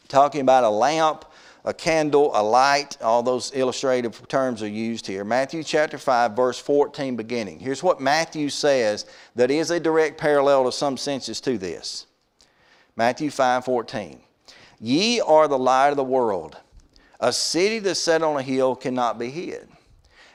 talking 0.09 0.41
about 0.41 0.65
a 0.65 0.69
lamp, 0.69 1.23
a 1.63 1.73
candle, 1.73 2.31
a 2.33 2.43
light. 2.43 2.97
All 3.01 3.23
those 3.23 3.51
illustrative 3.53 4.27
terms 4.27 4.61
are 4.61 4.67
used 4.67 5.07
here. 5.07 5.23
Matthew 5.23 5.63
chapter 5.63 5.97
5, 5.97 6.35
verse 6.35 6.59
14 6.59 7.15
beginning. 7.15 7.59
Here's 7.59 7.81
what 7.81 8.01
Matthew 8.01 8.49
says 8.49 9.05
that 9.35 9.49
is 9.49 9.71
a 9.71 9.79
direct 9.79 10.19
parallel 10.19 10.65
to 10.65 10.71
some 10.73 10.97
senses 10.97 11.39
to 11.41 11.57
this. 11.57 12.07
Matthew 12.97 13.29
5, 13.29 13.63
14. 13.63 14.19
Ye 14.81 15.21
are 15.21 15.47
the 15.47 15.57
light 15.57 15.89
of 15.89 15.95
the 15.95 16.03
world. 16.03 16.57
A 17.19 17.31
city 17.31 17.79
that's 17.79 17.99
set 17.99 18.21
on 18.21 18.37
a 18.37 18.41
hill 18.41 18.75
cannot 18.75 19.17
be 19.17 19.29
hid. 19.29 19.67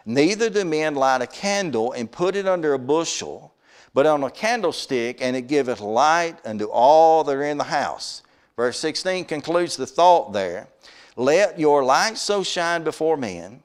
Neither 0.07 0.51
do 0.51 0.65
men 0.65 0.95
light 0.95 1.23
a 1.23 1.27
candle 1.27 1.93
and 1.93 2.11
put 2.11 2.37
it 2.37 2.49
under 2.49 2.73
a 2.73 2.79
bushel, 2.79 3.55
but 3.93 4.07
on 4.07 4.25
a 4.25 4.31
candlestick, 4.31 5.21
and 5.21 5.37
it 5.37 5.43
giveth 5.43 5.81
light 5.81 6.39
unto 6.45 6.65
all 6.67 7.25
that 7.25 7.37
are 7.37 7.45
in 7.45 7.59
the 7.59 7.65
house. 7.65 8.23
Verse 8.57 8.79
16 8.79 9.25
concludes 9.25 9.77
the 9.77 9.87
thought 9.87 10.33
there. 10.33 10.69
Let 11.17 11.59
your 11.59 11.85
light 11.85 12.17
so 12.17 12.43
shine 12.43 12.83
before 12.83 13.17
men 13.17 13.63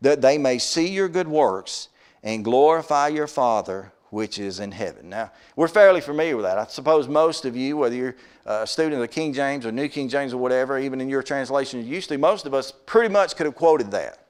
that 0.00 0.20
they 0.20 0.38
may 0.38 0.58
see 0.58 0.88
your 0.88 1.08
good 1.08 1.28
works 1.28 1.88
and 2.22 2.44
glorify 2.44 3.08
your 3.08 3.26
Father 3.26 3.92
which 4.10 4.38
is 4.38 4.60
in 4.60 4.72
heaven. 4.72 5.08
Now, 5.08 5.30
we're 5.56 5.68
fairly 5.68 6.00
familiar 6.00 6.36
with 6.36 6.44
that. 6.44 6.58
I 6.58 6.66
suppose 6.66 7.08
most 7.08 7.44
of 7.44 7.56
you, 7.56 7.76
whether 7.76 7.94
you're 7.94 8.16
a 8.46 8.66
student 8.66 8.94
of 8.94 9.00
the 9.00 9.08
King 9.08 9.32
James 9.32 9.66
or 9.66 9.72
New 9.72 9.88
King 9.88 10.08
James 10.08 10.32
or 10.32 10.38
whatever, 10.38 10.78
even 10.78 11.00
in 11.00 11.08
your 11.08 11.22
translation 11.22 11.80
you 11.80 11.86
used 11.86 12.08
to, 12.08 12.18
most 12.18 12.46
of 12.46 12.54
us 12.54 12.72
pretty 12.86 13.12
much 13.12 13.36
could 13.36 13.46
have 13.46 13.54
quoted 13.54 13.90
that. 13.90 14.26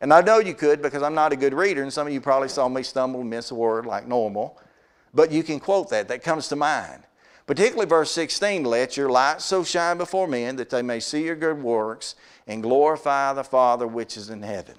And 0.00 0.12
I 0.12 0.20
know 0.20 0.38
you 0.38 0.54
could 0.54 0.82
because 0.82 1.02
I'm 1.02 1.14
not 1.14 1.32
a 1.32 1.36
good 1.36 1.54
reader, 1.54 1.82
and 1.82 1.92
some 1.92 2.06
of 2.06 2.12
you 2.12 2.20
probably 2.20 2.48
saw 2.48 2.68
me 2.68 2.82
stumble 2.82 3.20
and 3.20 3.30
miss 3.30 3.52
a 3.52 3.54
word 3.54 3.86
like 3.86 4.08
normal. 4.08 4.60
But 5.14 5.30
you 5.30 5.42
can 5.42 5.60
quote 5.60 5.90
that. 5.90 6.08
That 6.08 6.24
comes 6.24 6.48
to 6.48 6.56
mind. 6.56 7.04
Particularly 7.46 7.88
verse 7.88 8.10
16 8.12 8.64
let 8.64 8.96
your 8.96 9.10
light 9.10 9.40
so 9.40 9.64
shine 9.64 9.98
before 9.98 10.26
men 10.26 10.56
that 10.56 10.70
they 10.70 10.82
may 10.82 11.00
see 11.00 11.24
your 11.24 11.36
good 11.36 11.62
works 11.62 12.14
and 12.46 12.62
glorify 12.62 13.32
the 13.32 13.44
Father 13.44 13.86
which 13.86 14.16
is 14.16 14.30
in 14.30 14.42
heaven. 14.42 14.76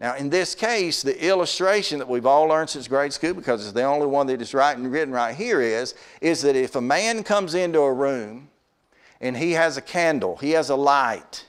Now, 0.00 0.16
in 0.16 0.30
this 0.30 0.54
case, 0.54 1.02
the 1.02 1.22
illustration 1.22 1.98
that 1.98 2.08
we've 2.08 2.24
all 2.24 2.46
learned 2.46 2.70
since 2.70 2.88
grade 2.88 3.12
school, 3.12 3.34
because 3.34 3.62
it's 3.62 3.72
the 3.72 3.82
only 3.82 4.06
one 4.06 4.26
that 4.28 4.40
is 4.40 4.54
written 4.54 5.12
right 5.12 5.34
here, 5.34 5.60
is, 5.60 5.94
is 6.22 6.40
that 6.40 6.56
if 6.56 6.74
a 6.74 6.80
man 6.80 7.22
comes 7.22 7.54
into 7.54 7.80
a 7.80 7.92
room 7.92 8.48
and 9.20 9.36
he 9.36 9.52
has 9.52 9.76
a 9.76 9.82
candle, 9.82 10.36
he 10.38 10.52
has 10.52 10.70
a 10.70 10.74
light, 10.74 11.44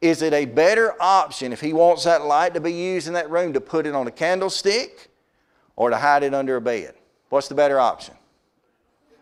is 0.00 0.22
it 0.22 0.32
a 0.32 0.46
better 0.46 0.94
option 0.98 1.52
if 1.52 1.60
he 1.60 1.74
wants 1.74 2.04
that 2.04 2.24
light 2.24 2.54
to 2.54 2.60
be 2.60 2.72
used 2.72 3.06
in 3.06 3.12
that 3.12 3.30
room 3.30 3.52
to 3.52 3.60
put 3.60 3.86
it 3.86 3.94
on 3.94 4.06
a 4.06 4.12
candlestick 4.12 5.10
or 5.76 5.90
to 5.90 5.96
hide 5.98 6.22
it 6.22 6.32
under 6.32 6.56
a 6.56 6.60
bed? 6.62 6.94
What's 7.28 7.48
the 7.48 7.54
better 7.54 7.78
option? 7.78 8.14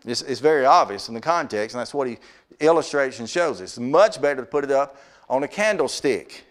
It's, 0.05 0.21
it's 0.21 0.39
very 0.39 0.65
obvious 0.65 1.09
in 1.09 1.13
the 1.13 1.19
context, 1.19 1.75
and 1.75 1.81
that's 1.81 1.93
what 1.93 2.07
he 2.07 2.17
illustration 2.61 3.25
shows. 3.25 3.59
It's 3.59 3.77
much 3.77 4.21
better 4.21 4.41
to 4.41 4.47
put 4.47 4.63
it 4.63 4.71
up 4.71 4.97
on 5.29 5.43
a 5.43 5.47
candlestick. 5.47 6.45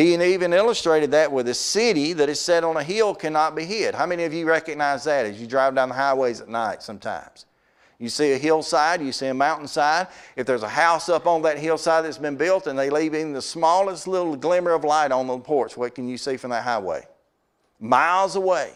He 0.00 0.14
even 0.14 0.54
illustrated 0.54 1.10
that 1.10 1.30
with 1.30 1.46
a 1.48 1.52
city 1.52 2.14
that 2.14 2.30
is 2.30 2.40
set 2.40 2.64
on 2.64 2.78
a 2.78 2.82
hill 2.82 3.14
cannot 3.14 3.54
be 3.54 3.66
hid. 3.66 3.94
How 3.94 4.06
many 4.06 4.24
of 4.24 4.32
you 4.32 4.46
recognize 4.46 5.04
that 5.04 5.26
as 5.26 5.38
you 5.38 5.46
drive 5.46 5.74
down 5.74 5.90
the 5.90 5.94
highways 5.94 6.40
at 6.40 6.48
night 6.48 6.82
sometimes? 6.82 7.44
You 7.98 8.08
see 8.08 8.32
a 8.32 8.38
hillside, 8.38 9.02
you 9.02 9.12
see 9.12 9.26
a 9.26 9.34
mountainside. 9.34 10.06
If 10.36 10.46
there's 10.46 10.62
a 10.62 10.68
house 10.70 11.10
up 11.10 11.26
on 11.26 11.42
that 11.42 11.58
hillside 11.58 12.06
that's 12.06 12.16
been 12.16 12.36
built 12.36 12.66
and 12.66 12.78
they 12.78 12.88
leave 12.88 13.14
even 13.14 13.34
the 13.34 13.42
smallest 13.42 14.08
little 14.08 14.36
glimmer 14.36 14.70
of 14.70 14.84
light 14.84 15.12
on 15.12 15.26
the 15.26 15.38
porch, 15.38 15.76
what 15.76 15.94
can 15.94 16.08
you 16.08 16.16
see 16.16 16.38
from 16.38 16.48
that 16.48 16.64
highway? 16.64 17.06
Miles 17.78 18.36
away. 18.36 18.72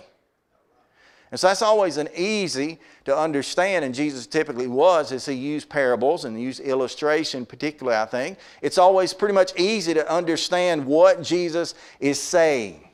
And 1.34 1.40
so 1.40 1.48
that's 1.48 1.62
always 1.62 1.96
an 1.96 2.08
easy 2.16 2.78
to 3.06 3.18
understand, 3.18 3.84
and 3.84 3.92
Jesus 3.92 4.24
typically 4.24 4.68
was 4.68 5.10
as 5.10 5.26
he 5.26 5.34
used 5.34 5.68
parables 5.68 6.24
and 6.24 6.40
used 6.40 6.60
illustration, 6.60 7.44
particularly, 7.44 7.98
I 7.98 8.06
think. 8.06 8.38
It's 8.62 8.78
always 8.78 9.12
pretty 9.12 9.34
much 9.34 9.50
easy 9.58 9.94
to 9.94 10.08
understand 10.08 10.86
what 10.86 11.24
Jesus 11.24 11.74
is 11.98 12.20
saying. 12.20 12.88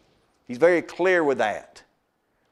He's 0.49 0.57
very 0.57 0.81
clear 0.81 1.23
with 1.23 1.37
that. 1.37 1.83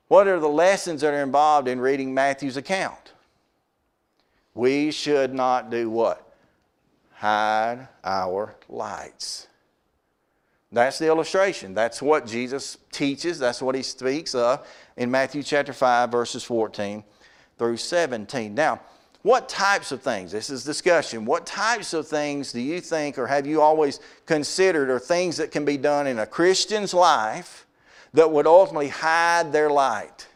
What 0.09 0.29
are 0.29 0.39
the 0.39 0.47
lessons 0.47 1.01
that 1.01 1.15
are 1.15 1.23
involved 1.23 1.69
in 1.69 1.81
reading 1.81 2.13
Matthew's 2.13 2.59
account? 2.59 3.15
We 4.53 4.91
should 4.91 5.33
not 5.33 5.71
do 5.71 5.89
what? 5.89 6.35
Hide 7.15 7.89
our 8.05 8.55
lights. 8.69 9.47
That's 10.71 10.99
the 10.99 11.07
illustration. 11.07 11.73
That's 11.73 12.03
what 12.03 12.27
Jesus 12.27 12.77
teaches. 12.93 13.39
That's 13.39 13.63
what 13.63 13.75
he 13.75 13.83
speaks 13.83 14.35
of 14.35 14.67
in 14.99 15.11
Matthew 15.13 15.45
chapter 15.45 15.73
5, 15.73 16.11
verses 16.11 16.43
14 16.43 17.05
through 17.57 17.77
17. 17.77 18.55
Now, 18.55 18.81
what 19.23 19.49
types 19.49 19.93
of 19.93 20.03
things, 20.03 20.33
this 20.33 20.51
is 20.51 20.65
discussion, 20.65 21.25
what 21.25 21.47
types 21.47 21.95
of 21.95 22.07
things 22.07 22.53
do 22.53 22.61
you 22.61 22.81
think 22.81 23.17
or 23.17 23.27
have 23.27 23.47
you 23.47 23.63
always 23.63 24.01
considered 24.27 24.91
are 24.91 24.99
things 24.99 25.37
that 25.37 25.51
can 25.51 25.65
be 25.65 25.77
done 25.77 26.07
in 26.07 26.19
a 26.19 26.27
Christian's 26.27 26.93
life 26.93 27.67
that 28.13 28.31
would 28.31 28.47
ultimately 28.47 28.89
hide 28.89 29.53
their 29.53 29.71
light? 29.71 30.27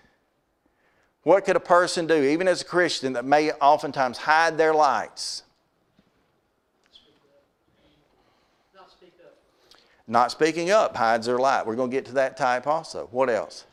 What 1.25 1.45
could 1.45 1.57
a 1.57 1.61
person 1.61 2.07
do, 2.07 2.23
even 2.23 2.47
as 2.47 2.63
a 2.63 2.65
Christian, 2.65 3.13
that 3.15 3.25
may 3.25 3.51
oftentimes 3.53 4.19
hide 4.19 4.59
their 4.59 4.75
lights? 4.75 5.43
Not 10.07 10.31
speaking 10.31 10.71
up 10.71 10.97
hides 10.97 11.27
their 11.27 11.39
light. 11.39 11.67
We're 11.67 11.77
going 11.77 11.91
to 11.91 11.97
get 11.97 12.07
to 12.07 12.13
that 12.15 12.37
type 12.37 12.67
also. 12.67 13.09
What 13.13 13.31
else? 13.31 13.65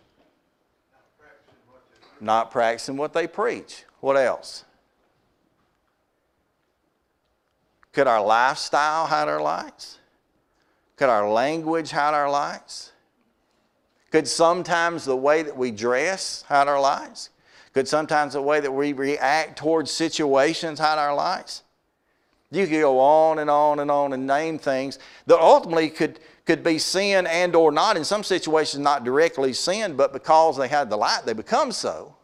Not 2.20 2.52
practicing 2.52 2.98
what 2.98 3.14
they 3.14 3.28
preach. 3.28 3.86
What 4.02 4.16
else? 4.16 4.66
Could 7.92 8.08
our 8.08 8.24
lifestyle 8.24 9.08
hide 9.08 9.28
our 9.28 9.42
lights? 9.42 10.00
Could 10.96 11.10
our 11.10 11.30
language 11.30 11.92
hide 11.92 12.14
our 12.14 12.30
lights? 12.30 12.92
Could 14.12 14.28
sometimes 14.28 15.06
the 15.06 15.16
way 15.16 15.44
that 15.44 15.56
we 15.56 15.72
dress 15.72 16.44
hide 16.48 16.68
our 16.68 16.80
lives? 16.80 17.30
Could 17.74 17.88
sometimes 17.88 18.34
the 18.34 18.42
way 18.42 18.60
that 18.60 18.72
we 18.72 18.94
react 18.94 19.58
towards 19.58 19.92
situations 19.92 20.80
hide 20.80 20.98
our 20.98 21.16
lives? 21.16 21.64
You 22.52 22.66
could 22.66 22.82
go 22.82 23.00
on 23.00 23.40
and 23.40 23.50
on 23.50 23.80
and 23.80 23.92
on 23.92 24.14
and 24.14 24.26
name 24.26 24.58
things 24.58 24.98
that 25.28 25.40
ultimately 25.40 25.90
could, 25.90 26.20
could 26.50 26.64
be 26.64 26.80
sin 26.80 27.28
and 27.28 27.56
or 27.56 27.72
not. 27.72 27.96
In 27.96 28.04
some 28.04 28.24
situations, 28.24 28.82
not 28.82 29.04
directly 29.04 29.54
sin, 29.54 29.96
but 29.96 30.12
because 30.12 30.58
they 30.58 30.68
had 30.68 30.90
the 30.90 30.98
light, 30.98 31.22
they 31.24 31.34
become 31.34 31.72
so. 31.72 32.16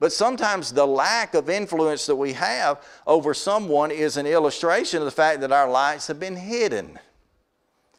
But 0.00 0.12
sometimes 0.12 0.72
the 0.72 0.84
lack 0.84 1.34
of 1.34 1.48
influence 1.48 2.04
that 2.06 2.16
we 2.16 2.32
have 2.32 2.82
over 3.06 3.32
someone 3.32 3.92
is 3.92 4.16
an 4.16 4.26
illustration 4.26 4.98
of 4.98 5.04
the 5.04 5.12
fact 5.12 5.40
that 5.42 5.52
our 5.52 5.70
lights 5.70 6.08
have 6.08 6.18
been 6.18 6.34
hidden. 6.34 6.98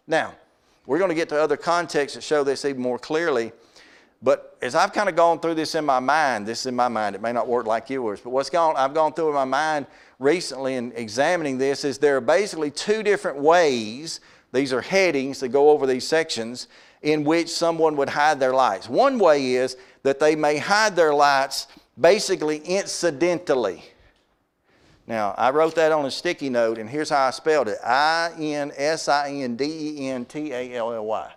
Now, 0.08 0.34
we're 0.86 1.00
going 1.00 1.08
to 1.08 1.16
get 1.16 1.30
to 1.30 1.42
other 1.42 1.56
contexts 1.56 2.16
that 2.16 2.22
show 2.22 2.44
this 2.44 2.66
even 2.66 2.82
more 2.82 3.00
clearly. 3.00 3.54
But 4.22 4.58
as 4.62 4.76
I've 4.76 4.92
kind 4.92 5.08
of 5.08 5.16
gone 5.16 5.40
through 5.40 5.56
this 5.56 5.74
in 5.74 5.86
my 5.86 6.02
mind, 6.02 6.46
this 6.46 6.62
is 6.62 6.66
in 6.66 6.76
my 6.76 6.90
mind, 6.90 7.16
it 7.16 7.22
may 7.22 7.32
not 7.32 7.48
work 7.48 7.66
like 7.66 7.90
yours, 7.90 8.20
but 8.20 8.32
what's 8.32 8.50
gone, 8.50 8.76
I've 8.76 8.94
gone 8.94 9.14
through 9.14 9.30
in 9.30 9.36
my 9.36 9.46
mind 9.46 9.88
recently 10.20 10.76
in 10.76 10.92
examining 10.96 11.58
this 11.58 11.86
is 11.86 11.98
there 11.98 12.18
are 12.18 12.22
basically 12.22 12.72
two 12.72 13.04
different 13.04 13.38
ways, 13.38 14.20
these 14.56 14.74
are 14.74 14.82
headings 14.82 15.40
that 15.42 15.50
go 15.50 15.70
over 15.70 15.86
these 15.86 16.08
sections, 16.08 16.68
in 17.02 17.24
which 17.24 17.50
someone 17.50 17.96
would 17.98 18.10
hide 18.10 18.40
their 18.40 18.54
lights. 18.54 18.90
One 18.90 19.20
way 19.20 19.54
is 19.54 19.78
that 20.04 20.20
they 20.20 20.36
may 20.36 20.58
hide 20.58 20.96
their 20.96 21.14
lights 21.14 21.68
basically 22.00 22.58
incidentally. 22.58 23.84
Now, 25.08 25.36
I 25.38 25.52
wrote 25.52 25.76
that 25.76 25.92
on 25.92 26.06
a 26.06 26.12
sticky 26.12 26.50
note, 26.50 26.80
and 26.80 26.90
here's 26.90 27.10
how 27.10 27.28
I 27.28 27.32
spelled 27.32 27.68
it 27.68 27.78
I 27.84 28.32
N 28.40 28.72
S 28.76 29.08
I 29.08 29.30
N 29.30 29.56
D 29.56 29.66
E 30.00 30.10
N 30.10 30.26
T 30.26 30.52
A 30.52 30.74
L 30.76 30.94
L 30.94 31.06
Y. 31.06 31.32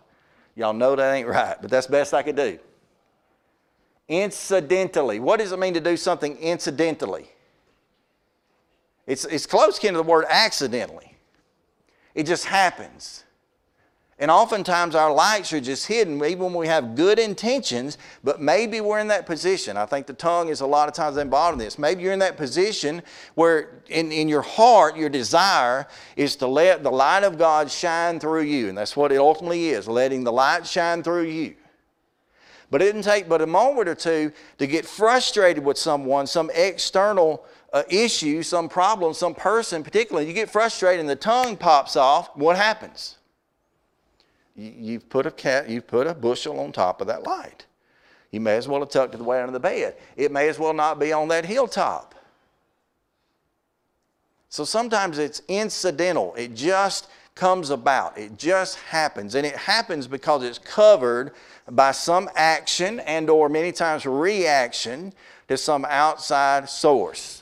Y'all 0.57 0.73
know 0.73 0.97
that 0.97 1.15
ain't 1.15 1.29
right, 1.29 1.57
but 1.61 1.71
that's 1.71 1.87
best 1.87 2.15
I 2.15 2.23
could 2.23 2.37
do. 2.37 2.59
Incidentally. 4.09 5.21
What 5.21 5.39
does 5.39 5.53
it 5.53 5.59
mean 5.59 5.75
to 5.75 5.81
do 5.81 5.97
something 5.97 6.37
incidentally? 6.39 7.29
It's, 9.07 9.25
it's 9.27 9.47
close 9.47 9.79
kin 9.79 9.93
to 9.93 9.99
the 9.99 10.03
word 10.03 10.25
accidentally. 10.29 11.08
It 12.15 12.27
just 12.27 12.47
happens. 12.47 13.25
And 14.21 14.33
oftentimes 14.33 14.97
our 14.97 15.12
lights 15.12 15.53
are 15.53 15.61
just 15.61 15.87
hidden, 15.87 16.17
even 16.25 16.41
when 16.41 16.55
we 16.55 16.67
have 16.67 16.97
good 16.97 17.21
intentions, 17.21 17.99
but 18.25 18.41
maybe 18.41 18.81
we're 18.81 18.99
in 18.99 19.07
that 19.09 19.27
position. 19.27 19.77
I 19.77 19.87
think 19.87 20.09
the 20.09 20.12
tongue 20.12 20.49
is 20.49 20.61
a 20.61 20.67
lot 20.67 20.88
of 20.88 20.95
times 20.95 21.17
involved 21.19 21.53
in 21.53 21.59
this. 21.61 21.79
Maybe 21.79 22.03
you're 22.03 22.12
in 22.12 22.19
that 22.19 22.37
position 22.37 23.03
where 23.37 23.81
in, 23.88 24.11
in 24.11 24.29
your 24.29 24.43
heart, 24.43 24.97
your 24.97 25.09
desire 25.09 25.87
is 26.17 26.35
to 26.37 26.49
let 26.49 26.83
the 26.83 26.91
light 26.91 27.23
of 27.23 27.38
God 27.38 27.71
shine 27.71 28.19
through 28.19 28.43
you. 28.43 28.69
And 28.69 28.77
that's 28.77 28.97
what 28.97 29.12
it 29.12 29.19
ultimately 29.19 29.69
is, 29.69 29.87
letting 29.87 30.25
the 30.25 30.33
light 30.33 30.67
shine 30.67 31.05
through 31.05 31.27
you. 31.27 31.55
But 32.71 32.83
it 32.83 32.87
didn't 32.87 33.03
take 33.03 33.29
but 33.29 33.41
a 33.41 33.47
moment 33.47 33.88
or 33.88 33.95
two 33.95 34.33
to 34.59 34.67
get 34.67 34.85
frustrated 34.85 35.65
with 35.65 35.79
someone, 35.79 36.27
some 36.27 36.50
external 36.55 37.45
uh, 37.73 37.83
issue, 37.89 38.43
some 38.43 38.69
problem, 38.69 39.15
some 39.15 39.35
person 39.35 39.83
particularly. 39.83 40.27
You 40.27 40.35
get 40.35 40.51
frustrated 40.51 41.01
and 41.01 41.09
the 41.09 41.17
tongue 41.17 41.57
pops 41.57 41.97
off. 41.97 42.35
What 42.37 42.57
happens? 42.57 43.19
you've 44.59 45.09
put 45.09 45.25
a 45.27 45.31
cat, 45.31 45.69
you've 45.69 45.87
put 45.87 46.07
a 46.07 46.15
bushel 46.15 46.59
on 46.59 46.73
top 46.73 47.01
of 47.01 47.07
that 47.07 47.23
light. 47.23 47.67
You 48.31 48.41
may 48.41 48.57
as 48.57 48.69
well 48.69 48.81
have 48.81 48.91
tucked 48.91 49.15
it 49.15 49.21
away 49.21 49.41
under 49.41 49.53
the 49.53 49.61
bed. 49.61 49.97
It 50.17 50.33
may 50.33 50.49
as 50.49 50.59
well 50.59 50.75
not 50.75 50.99
be 50.99 51.13
on 51.13 51.29
that 51.29 51.47
hilltop. 51.47 52.15
So 54.51 54.65
sometimes 54.65 55.19
it's 55.19 55.41
incidental. 55.49 56.35
It 56.35 56.55
just 56.55 57.09
comes 57.35 57.71
about. 57.71 58.19
It 58.19 58.37
just 58.37 58.77
happens. 58.79 59.35
And 59.35 59.47
it 59.47 59.57
happens 59.57 60.07
because 60.07 60.43
it's 60.43 60.59
covered 60.59 61.33
by 61.71 61.93
some 61.93 62.29
action 62.35 63.01
and 63.01 63.31
or 63.31 63.49
many 63.49 63.73
times 63.73 64.05
reaction 64.05 65.13
to 65.47 65.57
some 65.57 65.87
outside 65.87 66.69
source. 66.69 67.38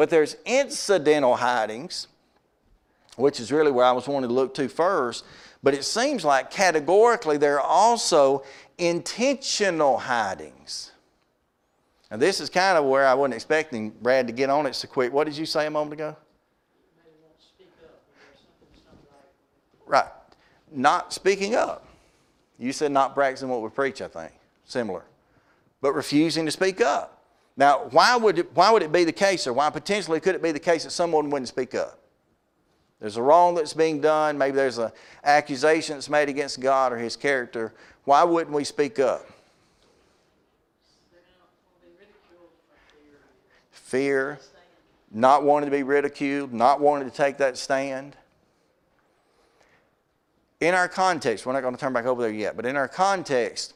But 0.00 0.08
there's 0.08 0.38
incidental 0.46 1.36
hidings, 1.36 2.06
which 3.16 3.38
is 3.38 3.52
really 3.52 3.70
where 3.70 3.84
I 3.84 3.92
was 3.92 4.08
wanting 4.08 4.30
to 4.30 4.34
look 4.34 4.54
to 4.54 4.66
first. 4.66 5.26
But 5.62 5.74
it 5.74 5.84
seems 5.84 6.24
like 6.24 6.50
categorically 6.50 7.36
there 7.36 7.60
are 7.60 7.66
also 7.66 8.42
intentional 8.78 9.98
hidings. 9.98 10.92
And 12.10 12.22
this 12.22 12.40
is 12.40 12.48
kind 12.48 12.78
of 12.78 12.86
where 12.86 13.06
I 13.06 13.12
wasn't 13.12 13.34
expecting 13.34 13.90
Brad 13.90 14.26
to 14.28 14.32
get 14.32 14.48
on 14.48 14.64
it 14.64 14.74
so 14.74 14.88
quick. 14.88 15.12
What 15.12 15.26
did 15.26 15.36
you 15.36 15.44
say 15.44 15.66
a 15.66 15.70
moment 15.70 15.92
ago? 15.92 16.16
Right. 19.84 20.08
Not 20.72 21.12
speaking 21.12 21.54
up. 21.54 21.86
You 22.58 22.72
said 22.72 22.90
not 22.90 23.12
practicing 23.12 23.50
what 23.50 23.60
we 23.60 23.68
preach, 23.68 24.00
I 24.00 24.08
think. 24.08 24.32
Similar. 24.64 25.02
But 25.82 25.92
refusing 25.92 26.46
to 26.46 26.50
speak 26.50 26.80
up. 26.80 27.19
Now, 27.60 27.88
why 27.90 28.16
would 28.16 28.38
it, 28.38 28.56
why 28.56 28.70
would 28.70 28.82
it 28.82 28.90
be 28.90 29.04
the 29.04 29.12
case, 29.12 29.46
or 29.46 29.52
why 29.52 29.68
potentially 29.68 30.18
could 30.18 30.34
it 30.34 30.42
be 30.42 30.50
the 30.50 30.58
case 30.58 30.84
that 30.84 30.92
someone 30.92 31.28
wouldn't 31.28 31.48
speak 31.48 31.74
up? 31.74 31.98
There's 33.00 33.18
a 33.18 33.22
wrong 33.22 33.54
that's 33.54 33.74
being 33.74 34.00
done. 34.00 34.38
Maybe 34.38 34.56
there's 34.56 34.78
an 34.78 34.90
accusation 35.22 35.96
that's 35.96 36.08
made 36.08 36.30
against 36.30 36.60
God 36.60 36.90
or 36.90 36.96
His 36.96 37.16
character. 37.16 37.74
Why 38.04 38.24
wouldn't 38.24 38.56
we 38.56 38.64
speak 38.64 38.98
up? 38.98 39.26
Fear, 43.72 44.38
not 45.10 45.44
wanting 45.44 45.68
to 45.68 45.76
be 45.76 45.82
ridiculed, 45.82 46.54
not 46.54 46.80
wanting 46.80 47.10
to 47.10 47.14
take 47.14 47.36
that 47.38 47.58
stand. 47.58 48.16
In 50.60 50.72
our 50.72 50.88
context, 50.88 51.44
we're 51.44 51.52
not 51.52 51.60
going 51.60 51.74
to 51.74 51.80
turn 51.80 51.92
back 51.92 52.06
over 52.06 52.22
there 52.22 52.30
yet, 52.30 52.56
but 52.56 52.64
in 52.64 52.76
our 52.76 52.88
context, 52.88 53.74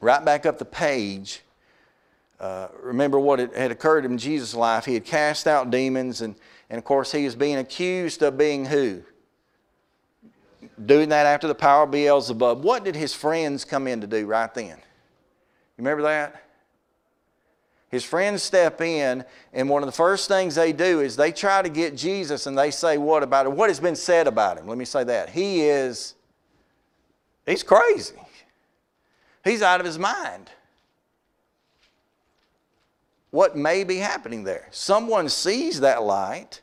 right 0.00 0.24
back 0.24 0.46
up 0.46 0.58
the 0.58 0.64
page, 0.64 1.42
uh, 2.42 2.68
remember 2.82 3.18
what 3.18 3.38
had 3.38 3.70
occurred 3.70 4.04
in 4.04 4.18
Jesus' 4.18 4.54
life. 4.54 4.84
He 4.84 4.94
had 4.94 5.04
cast 5.04 5.46
out 5.46 5.70
demons 5.70 6.20
and 6.20 6.34
and 6.72 6.78
of 6.78 6.86
course, 6.86 7.12
he 7.12 7.26
is 7.26 7.34
being 7.34 7.58
accused 7.58 8.22
of 8.22 8.38
being 8.38 8.64
who? 8.64 9.02
Doing 10.82 11.10
that 11.10 11.26
after 11.26 11.46
the 11.46 11.54
power 11.54 11.82
of 11.82 11.90
Beelzebub. 11.90 12.64
What 12.64 12.82
did 12.82 12.96
his 12.96 13.12
friends 13.12 13.62
come 13.62 13.86
in 13.86 14.00
to 14.00 14.06
do 14.06 14.24
right 14.24 14.52
then? 14.54 14.68
You 14.68 14.74
remember 15.76 16.02
that? 16.04 16.42
His 17.90 18.04
friends 18.04 18.42
step 18.42 18.80
in, 18.80 19.22
and 19.52 19.68
one 19.68 19.82
of 19.82 19.86
the 19.86 19.92
first 19.92 20.28
things 20.28 20.54
they 20.54 20.72
do 20.72 21.00
is 21.00 21.14
they 21.14 21.30
try 21.30 21.60
to 21.60 21.68
get 21.68 21.94
Jesus 21.94 22.46
and 22.46 22.56
they 22.56 22.70
say, 22.70 22.96
What 22.96 23.22
about 23.22 23.44
it? 23.44 23.52
What 23.52 23.68
has 23.68 23.78
been 23.78 23.94
said 23.94 24.26
about 24.26 24.56
him? 24.56 24.66
Let 24.66 24.78
me 24.78 24.86
say 24.86 25.04
that. 25.04 25.28
He 25.28 25.60
is, 25.60 26.14
he's 27.44 27.62
crazy. 27.62 28.16
He's 29.44 29.60
out 29.60 29.78
of 29.78 29.84
his 29.84 29.98
mind 29.98 30.48
what 33.32 33.56
may 33.56 33.82
be 33.82 33.96
happening 33.96 34.44
there. 34.44 34.68
Someone 34.70 35.28
sees 35.28 35.80
that 35.80 36.02
light. 36.04 36.60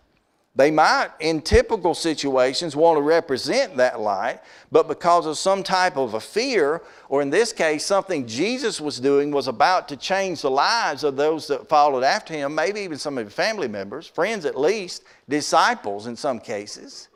They 0.55 0.71
might, 0.71 1.09
in 1.19 1.41
typical 1.41 1.93
situations, 1.93 2.75
want 2.75 2.97
to 2.97 3.01
represent 3.01 3.77
that 3.77 3.99
light, 3.99 4.39
but 4.71 4.87
because 4.87 5.25
of 5.25 5.37
some 5.37 5.63
type 5.63 5.97
of 5.97 6.13
a 6.13 6.19
fear, 6.19 6.81
or 7.07 7.21
in 7.21 7.29
this 7.29 7.53
case, 7.53 7.85
something 7.85 8.27
Jesus 8.27 8.79
was 8.79 8.99
doing 8.99 9.31
was 9.31 9.47
about 9.47 9.87
to 9.89 9.97
change 9.97 10.41
the 10.41 10.51
lives 10.51 11.03
of 11.03 11.15
those 11.15 11.47
that 11.47 11.69
followed 11.69 12.03
after 12.03 12.33
him, 12.33 12.55
maybe 12.55 12.81
even 12.81 12.97
some 12.97 13.17
of 13.17 13.25
his 13.25 13.33
family 13.33 13.67
members, 13.67 14.05
friends 14.07 14.45
at 14.45 14.59
least, 14.59 15.03
disciples 15.27 16.07
in 16.07 16.15
some 16.15 16.39
cases. 16.39 17.07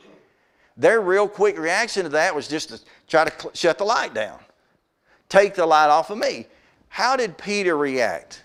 Their 0.78 1.02
real 1.02 1.28
quick 1.28 1.60
reaction 1.60 2.04
to 2.04 2.10
that 2.10 2.34
was 2.34 2.48
just 2.48 2.70
to 2.70 2.80
try 3.08 3.26
to 3.26 3.52
shut 3.54 3.78
the 3.78 3.84
light 3.84 4.14
down, 4.14 4.40
take 5.30 5.54
the 5.54 5.66
light 5.66 5.90
off 5.90 6.10
of 6.10 6.18
me. 6.18 6.48
How 6.88 7.16
did 7.16 7.38
Peter 7.38 7.76
react? 7.76 8.43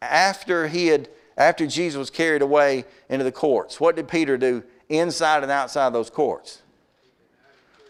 After 0.00 0.68
he 0.68 0.88
had 0.88 1.08
after 1.36 1.68
Jesus 1.68 1.96
was 1.96 2.10
carried 2.10 2.42
away 2.42 2.84
into 3.08 3.24
the 3.24 3.32
courts, 3.32 3.80
what 3.80 3.94
did 3.94 4.08
Peter 4.08 4.36
do 4.36 4.64
inside 4.88 5.44
and 5.44 5.52
outside 5.52 5.92
those 5.92 6.10
courts? 6.10 6.62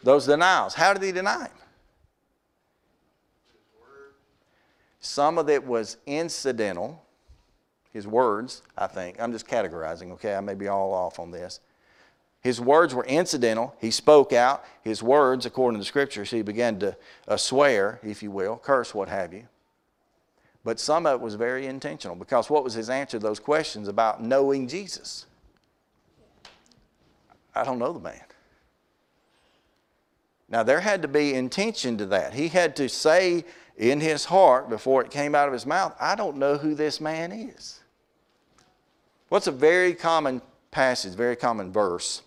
Those 0.03 0.27
denials. 0.27 0.75
How 0.75 0.93
did 0.93 1.03
he 1.03 1.13
deny 1.13 1.45
him? 1.45 1.53
Some 5.01 5.39
of 5.39 5.49
it 5.49 5.65
was 5.65 5.97
incidental, 6.07 7.03
his 7.91 8.07
words, 8.07 8.63
I 8.77 8.87
think. 8.87 9.21
I'm 9.21 9.33
just 9.33 9.49
categorizing, 9.49 10.13
okay? 10.13 10.35
I 10.35 10.41
may 10.41 10.55
be 10.55 10.69
all 10.69 10.93
off 10.93 11.19
on 11.19 11.31
this. 11.31 11.61
His 12.43 12.61
words 12.61 12.95
were 12.95 13.07
incidental. 13.07 13.75
He 13.81 13.91
spoke 13.91 14.33
out. 14.35 14.65
His 14.83 15.03
words, 15.03 15.47
according 15.47 15.79
to 15.79 15.83
the 15.83 15.87
scriptures, 15.87 16.31
he 16.31 16.43
began 16.43 16.79
to 16.81 16.97
uh, 17.27 17.39
swear, 17.39 17.99
if 18.03 18.23
you 18.23 18.31
will, 18.31 18.59
curse, 18.59 18.95
what 18.95 19.09
have 19.09 19.33
you. 19.33 19.49
But 20.69 20.79
some 20.79 21.07
of 21.07 21.15
it 21.15 21.25
was 21.25 21.35
very 21.35 21.65
intentional 21.65 22.15
because 22.15 22.51
what 22.51 22.63
was 22.63 22.75
his 22.75 22.91
answer 22.91 23.19
to 23.19 23.25
those 23.27 23.41
questions 23.41 23.89
about 23.89 24.23
knowing 24.23 24.69
Jesus? 24.69 25.25
I 27.55 27.65
don't 27.65 27.79
know 27.79 27.91
the 27.91 28.01
man. 28.01 28.21
Now, 30.47 30.63
there 30.63 30.81
had 30.81 31.01
to 31.01 31.09
be 31.09 31.33
intention 31.33 31.97
to 31.97 32.05
that. 32.09 32.35
He 32.35 32.49
had 32.49 32.77
to 32.77 32.87
say 32.91 33.47
in 33.79 33.99
his 34.03 34.27
heart 34.27 34.69
before 34.69 35.01
it 35.01 35.11
came 35.11 35.35
out 35.35 35.49
of 35.49 35.55
his 35.55 35.65
mouth, 35.65 35.97
I 35.99 36.15
don't 36.15 36.37
know 36.37 36.59
who 36.59 36.75
this 36.75 37.01
man 37.01 37.33
is. 37.33 37.81
What's 39.31 39.47
a 39.47 39.53
very 39.53 39.95
common 39.95 40.43
passage, 40.71 41.15
very 41.15 41.37
common 41.37 41.73
verse 41.73 42.21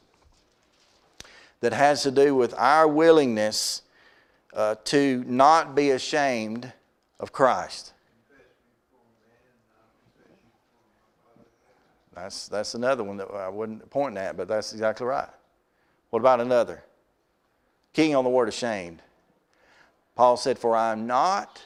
that 1.59 1.73
has 1.73 2.01
to 2.01 2.09
do 2.09 2.33
with 2.33 2.55
our 2.57 2.87
willingness 2.87 3.83
uh, 4.51 4.77
to 4.85 5.23
not 5.27 5.75
be 5.75 5.91
ashamed 5.91 6.73
of 7.19 7.31
Christ? 7.31 7.93
That's, 12.21 12.47
that's 12.47 12.75
another 12.75 13.03
one 13.03 13.17
that 13.17 13.31
I 13.31 13.49
wouldn't 13.49 13.89
point 13.89 14.15
at, 14.15 14.37
but 14.37 14.47
that's 14.47 14.73
exactly 14.73 15.07
right. 15.07 15.27
What 16.11 16.19
about 16.19 16.39
another? 16.39 16.83
King 17.93 18.15
on 18.15 18.23
the 18.23 18.29
word 18.29 18.47
ashamed. 18.47 19.01
Paul 20.15 20.37
said, 20.37 20.59
For 20.59 20.75
I 20.75 20.91
am 20.91 21.07
not. 21.07 21.65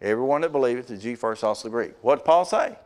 Everyone 0.00 0.40
that 0.40 0.52
believeth, 0.52 0.86
the 0.86 0.96
Jew 0.96 1.16
first, 1.16 1.44
also 1.44 1.68
Greek. 1.68 1.92
What 2.00 2.16
did 2.16 2.24
Paul 2.24 2.46
say? 2.46 2.78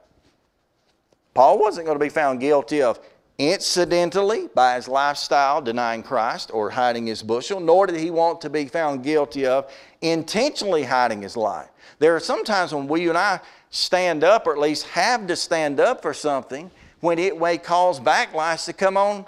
Paul 1.35 1.61
wasn't 1.61 1.87
going 1.87 1.99
to 1.99 2.05
be 2.05 2.09
found 2.09 2.41
guilty 2.41 2.83
of 2.83 2.99
incidentally 3.39 4.49
by 4.55 4.77
his 4.77 4.89
lifestyle 4.89 5.61
denying 5.61 6.03
Christ 6.03 6.51
or 6.53 6.71
hiding 6.71 7.07
his 7.07 7.23
bushel, 7.23 7.61
nor 7.61 7.87
did 7.87 7.97
he 7.97 8.11
want 8.11 8.41
to 8.43 8.51
be 8.51 8.67
found 8.67 9.03
guilty 9.03 9.47
of 9.47 9.73
intentionally 10.01 10.85
hiding 10.85 11.23
his 11.23 11.37
life. 11.37 11.69
There 11.99 12.15
are 12.15 12.21
sometimes 12.21 12.75
when 12.75 12.89
we 12.89 13.09
and 13.09 13.19
I 13.19 13.41
stand 13.71 14.23
up, 14.23 14.47
or 14.47 14.53
at 14.53 14.59
least 14.59 14.87
have 14.89 15.27
to 15.27 15.37
stand 15.37 15.81
up 15.81 16.03
for 16.03 16.13
something, 16.13 16.71
when 17.01 17.19
it 17.19 17.41
may 17.41 17.59
cause 17.59 17.99
backlash 17.99 18.67
to 18.67 18.73
come 18.73 18.97
on 18.97 19.27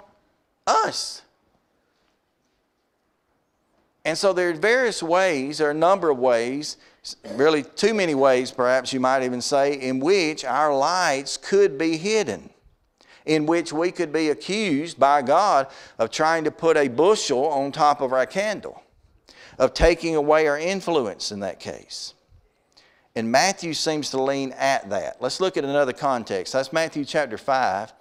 us. 0.67 1.21
And 4.05 4.17
so 4.17 4.33
there 4.33 4.49
are 4.49 4.53
various 4.53 5.01
ways, 5.01 5.59
are 5.59 5.71
a 5.71 5.73
number 5.73 6.11
of 6.11 6.19
ways, 6.19 6.77
really 7.31 7.63
too 7.63 7.93
many 7.93 8.13
ways 8.13 8.51
perhaps 8.51 8.93
you 8.93 8.99
might 8.99 9.23
even 9.23 9.41
say, 9.41 9.73
in 9.73 9.99
which 9.99 10.45
our 10.45 10.75
lights 10.75 11.37
could 11.37 11.77
be 11.77 11.97
hidden, 11.97 12.51
in 13.25 13.45
which 13.45 13.73
we 13.73 13.91
could 13.91 14.13
be 14.13 14.29
accused 14.29 14.99
by 14.99 15.21
God 15.21 15.67
of 15.97 16.11
trying 16.11 16.43
to 16.43 16.51
put 16.51 16.77
a 16.77 16.87
bushel 16.87 17.45
on 17.47 17.71
top 17.71 18.01
of 18.01 18.13
our 18.13 18.25
candle, 18.25 18.83
of 19.57 19.73
taking 19.73 20.15
away 20.15 20.47
our 20.47 20.57
influence 20.57 21.31
in 21.31 21.39
that 21.39 21.59
case. 21.59 22.13
And 23.15 23.31
Matthew 23.31 23.73
seems 23.73 24.09
to 24.11 24.21
lean 24.21 24.51
at 24.53 24.89
that. 24.89 25.21
Let's 25.21 25.39
look 25.39 25.55
at 25.57 25.63
another 25.63 25.93
context. 25.93 26.53
That's 26.53 26.73
Matthew 26.73 27.05
chapter 27.05 27.37
5. 27.37 27.93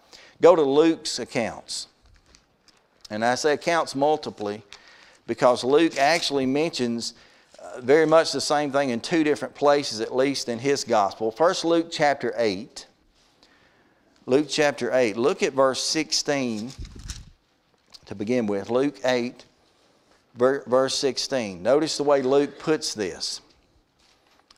Go 0.42 0.56
to 0.56 0.62
Luke's 0.62 1.18
accounts. 1.20 1.86
And 3.10 3.24
I 3.24 3.36
say 3.36 3.52
accounts 3.52 3.94
multiply 3.94 4.58
because 5.26 5.62
Luke 5.62 5.96
actually 5.98 6.46
mentions 6.46 7.14
uh, 7.62 7.80
very 7.80 8.06
much 8.06 8.32
the 8.32 8.40
same 8.40 8.72
thing 8.72 8.90
in 8.90 9.00
two 9.00 9.22
different 9.24 9.54
places, 9.54 10.00
at 10.00 10.14
least 10.14 10.48
in 10.48 10.58
his 10.58 10.84
gospel. 10.84 11.30
First, 11.30 11.64
Luke 11.64 11.88
chapter 11.90 12.34
8. 12.36 12.86
Luke 14.26 14.46
chapter 14.48 14.90
8. 14.90 15.18
Look 15.18 15.42
at 15.42 15.52
verse 15.52 15.82
16 15.82 16.72
to 18.06 18.14
begin 18.14 18.46
with. 18.46 18.70
Luke 18.70 18.98
8, 19.04 19.44
verse 20.34 20.94
16. 20.94 21.62
Notice 21.62 21.98
the 21.98 22.04
way 22.04 22.22
Luke 22.22 22.58
puts 22.58 22.94
this. 22.94 23.42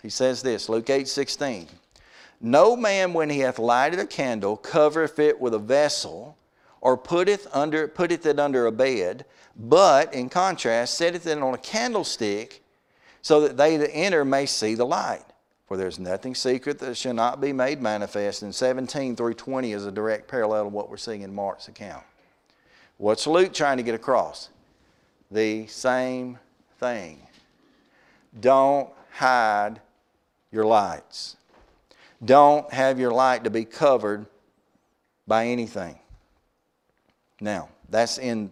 He 0.05 0.09
says 0.09 0.40
this, 0.40 0.68
Luke 0.68 0.88
8 0.88 1.09
16. 1.09 1.66
No 2.40 2.76
man, 2.76 3.12
when 3.12 3.29
he 3.29 3.40
hath 3.40 3.59
lighted 3.59 3.98
a 3.98 4.07
candle, 4.07 4.57
covereth 4.57 5.18
it 5.18 5.40
with 5.40 5.52
a 5.52 5.59
vessel, 5.59 6.37
or 6.81 6.96
putteth, 6.96 7.48
under, 7.52 7.88
putteth 7.88 8.24
it 8.24 8.38
under 8.38 8.66
a 8.66 8.72
bed, 8.72 9.24
but, 9.57 10.14
in 10.14 10.29
contrast, 10.29 10.94
setteth 10.94 11.26
it 11.26 11.38
on 11.38 11.55
a 11.55 11.59
candlestick, 11.59 12.62
so 13.20 13.40
that 13.40 13.57
they 13.57 13.79
that 13.79 13.90
enter 13.92 14.24
may 14.24 14.46
see 14.46 14.76
the 14.76 14.87
light. 14.87 15.24
For 15.66 15.76
there's 15.76 15.98
nothing 15.98 16.35
secret 16.35 16.79
that 16.79 16.96
shall 16.96 17.14
not 17.14 17.40
be 17.40 17.52
made 17.52 17.83
manifest. 17.83 18.42
And 18.42 18.55
17 18.55 19.16
through 19.16 19.35
20 19.35 19.72
is 19.72 19.85
a 19.85 19.90
direct 19.90 20.29
parallel 20.29 20.64
to 20.64 20.68
what 20.68 20.88
we're 20.88 20.96
seeing 20.96 21.22
in 21.22 21.35
Mark's 21.35 21.68
account. 21.68 22.05
What's 22.98 23.26
Luke 23.26 23.52
trying 23.52 23.76
to 23.76 23.83
get 23.83 23.94
across? 23.94 24.48
The 25.31 25.66
same 25.66 26.38
thing. 26.79 27.20
Don't 28.40 28.88
hide 29.11 29.81
your 30.52 30.64
lights. 30.64 31.37
Don't 32.24 32.72
have 32.72 32.98
your 32.98 33.11
light 33.11 33.44
to 33.44 33.50
be 33.50 33.64
covered 33.64 34.26
by 35.26 35.46
anything. 35.46 35.98
Now, 37.40 37.68
that's 37.90 38.18
in 38.18 38.50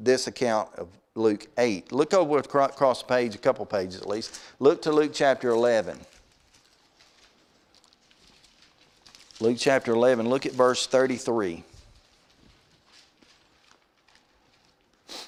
this 0.00 0.26
account 0.26 0.70
of 0.76 0.88
Luke 1.14 1.46
8. 1.58 1.92
Look 1.92 2.14
over 2.14 2.38
across 2.38 3.02
the 3.02 3.08
page, 3.08 3.34
a 3.34 3.38
couple 3.38 3.66
pages 3.66 4.00
at 4.00 4.08
least. 4.08 4.40
Look 4.58 4.82
to 4.82 4.92
Luke 4.92 5.12
chapter 5.12 5.50
11. 5.50 5.98
Luke 9.42 9.56
chapter 9.58 9.92
11, 9.92 10.28
look 10.28 10.46
at 10.46 10.52
verse 10.52 10.86
33. 10.86 11.64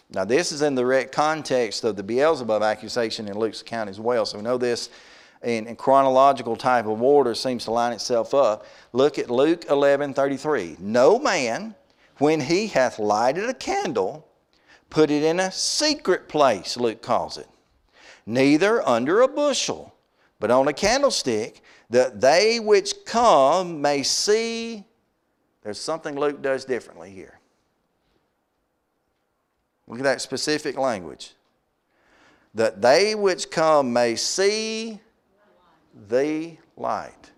Now, 0.08 0.24
this 0.24 0.52
is 0.52 0.62
in 0.62 0.76
the 0.76 0.82
direct 0.82 1.10
context 1.10 1.82
of 1.82 1.96
the 1.96 2.04
Beelzebub 2.04 2.62
accusation 2.62 3.26
in 3.26 3.36
Luke's 3.36 3.62
account 3.62 3.90
as 3.90 3.98
well. 3.98 4.24
So 4.24 4.38
we 4.38 4.44
know 4.44 4.56
this 4.56 4.88
in, 5.42 5.66
in 5.66 5.74
chronological 5.74 6.54
type 6.54 6.86
of 6.86 7.02
order 7.02 7.34
seems 7.34 7.64
to 7.64 7.72
line 7.72 7.92
itself 7.92 8.34
up. 8.34 8.66
Look 8.92 9.18
at 9.18 9.32
Luke 9.32 9.64
11 9.68 10.14
33. 10.14 10.76
No 10.78 11.18
man, 11.18 11.74
when 12.18 12.40
he 12.40 12.68
hath 12.68 13.00
lighted 13.00 13.50
a 13.50 13.54
candle, 13.54 14.28
put 14.90 15.10
it 15.10 15.24
in 15.24 15.40
a 15.40 15.50
secret 15.50 16.28
place, 16.28 16.76
Luke 16.76 17.02
calls 17.02 17.36
it, 17.36 17.48
neither 18.26 18.80
under 18.88 19.22
a 19.22 19.28
bushel, 19.28 19.92
but 20.38 20.52
on 20.52 20.68
a 20.68 20.72
candlestick, 20.72 21.62
that 21.94 22.20
they 22.20 22.58
which 22.58 23.04
come 23.06 23.80
may 23.80 24.02
see. 24.02 24.84
There's 25.62 25.78
something 25.78 26.18
Luke 26.18 26.42
does 26.42 26.64
differently 26.64 27.12
here. 27.12 27.38
Look 29.86 30.00
at 30.00 30.02
that 30.02 30.20
specific 30.20 30.76
language. 30.76 31.34
That 32.52 32.82
they 32.82 33.14
which 33.14 33.48
come 33.48 33.92
may 33.92 34.16
see 34.16 34.98
the 36.08 36.56
light. 36.76 37.30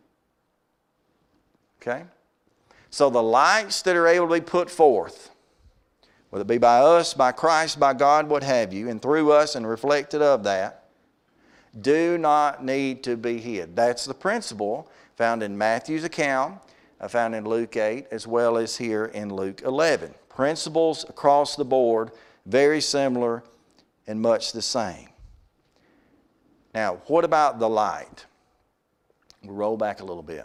Okay? 1.83 2.05
So 2.89 3.11
the 3.11 3.23
lights 3.23 3.83
that 3.83 3.95
are 3.95 4.07
able 4.07 4.27
to 4.29 4.35
be 4.37 4.41
put 4.41 4.71
forth, 4.71 5.29
whether 6.31 6.45
it 6.45 6.49
be 6.49 6.57
by 6.57 6.79
us, 6.79 7.13
by 7.13 7.33
Christ, 7.33 7.79
by 7.79 7.93
God, 7.93 8.27
what 8.27 8.43
have 8.43 8.73
you, 8.73 8.89
and 8.89 9.03
through 9.03 9.33
us 9.33 9.55
and 9.55 9.69
reflected 9.69 10.23
of 10.23 10.45
that, 10.45 10.86
do 11.81 12.19
not 12.19 12.65
need 12.65 13.03
to 13.05 13.17
be 13.17 13.39
hid. 13.39 13.77
That's 13.77 14.05
the 14.05 14.15
principle 14.15 14.91
found 15.17 15.43
in 15.43 15.57
Matthew's 15.57 16.05
account, 16.05 16.61
uh, 17.01 17.09
found 17.09 17.35
in 17.35 17.45
Luke 17.45 17.77
8, 17.77 18.07
as 18.11 18.27
well 18.27 18.57
as 18.57 18.77
here 18.77 19.07
in 19.07 19.35
Luke 19.35 19.63
11. 19.63 20.15
Principles 20.29 21.05
across 21.09 21.57
the 21.57 21.65
board, 21.65 22.11
very 22.45 22.81
similar 22.81 23.43
and 24.07 24.21
much 24.21 24.53
the 24.53 24.63
same. 24.63 25.09
Now, 26.75 27.01
what 27.07 27.25
about 27.25 27.59
the 27.59 27.69
light? 27.69 28.27
We'll 29.43 29.55
roll 29.55 29.77
back 29.77 30.01
a 30.01 30.05
little 30.05 30.23
bit. 30.23 30.45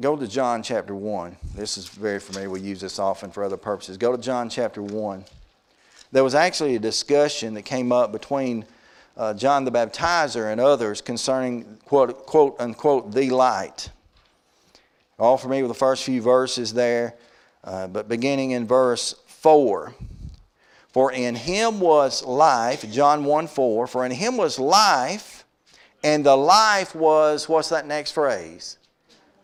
Go 0.00 0.16
to 0.16 0.26
John 0.26 0.62
chapter 0.62 0.94
1. 0.96 1.36
This 1.54 1.78
is 1.78 1.86
very 1.86 2.18
familiar. 2.18 2.50
We 2.50 2.60
use 2.60 2.80
this 2.80 2.98
often 2.98 3.30
for 3.30 3.44
other 3.44 3.56
purposes. 3.56 3.96
Go 3.96 4.10
to 4.10 4.20
John 4.20 4.48
chapter 4.48 4.82
1. 4.82 5.24
There 6.12 6.22
was 6.22 6.34
actually 6.34 6.76
a 6.76 6.78
discussion 6.78 7.54
that 7.54 7.62
came 7.62 7.90
up 7.90 8.12
between 8.12 8.64
uh, 9.16 9.34
John 9.34 9.64
the 9.64 9.72
Baptizer 9.72 10.52
and 10.52 10.60
others 10.60 11.00
concerning, 11.00 11.78
quote, 11.84 12.26
quote 12.26 12.56
unquote, 12.60 13.12
the 13.12 13.30
light. 13.30 13.90
All 15.18 15.36
familiar 15.36 15.64
with 15.64 15.70
the 15.70 15.78
first 15.78 16.04
few 16.04 16.20
verses 16.20 16.74
there, 16.74 17.14
uh, 17.64 17.86
but 17.86 18.08
beginning 18.08 18.52
in 18.52 18.66
verse 18.66 19.14
4. 19.26 19.94
For 20.92 21.10
in 21.12 21.34
him 21.34 21.80
was 21.80 22.22
life, 22.24 22.90
John 22.92 23.24
1 23.24 23.46
4, 23.46 23.86
for 23.86 24.04
in 24.04 24.12
him 24.12 24.36
was 24.36 24.58
life 24.58 25.42
and 26.04 26.26
the 26.26 26.36
life 26.36 26.94
was, 26.94 27.48
what's 27.48 27.68
that 27.68 27.86
next 27.86 28.12
phrase? 28.12 28.78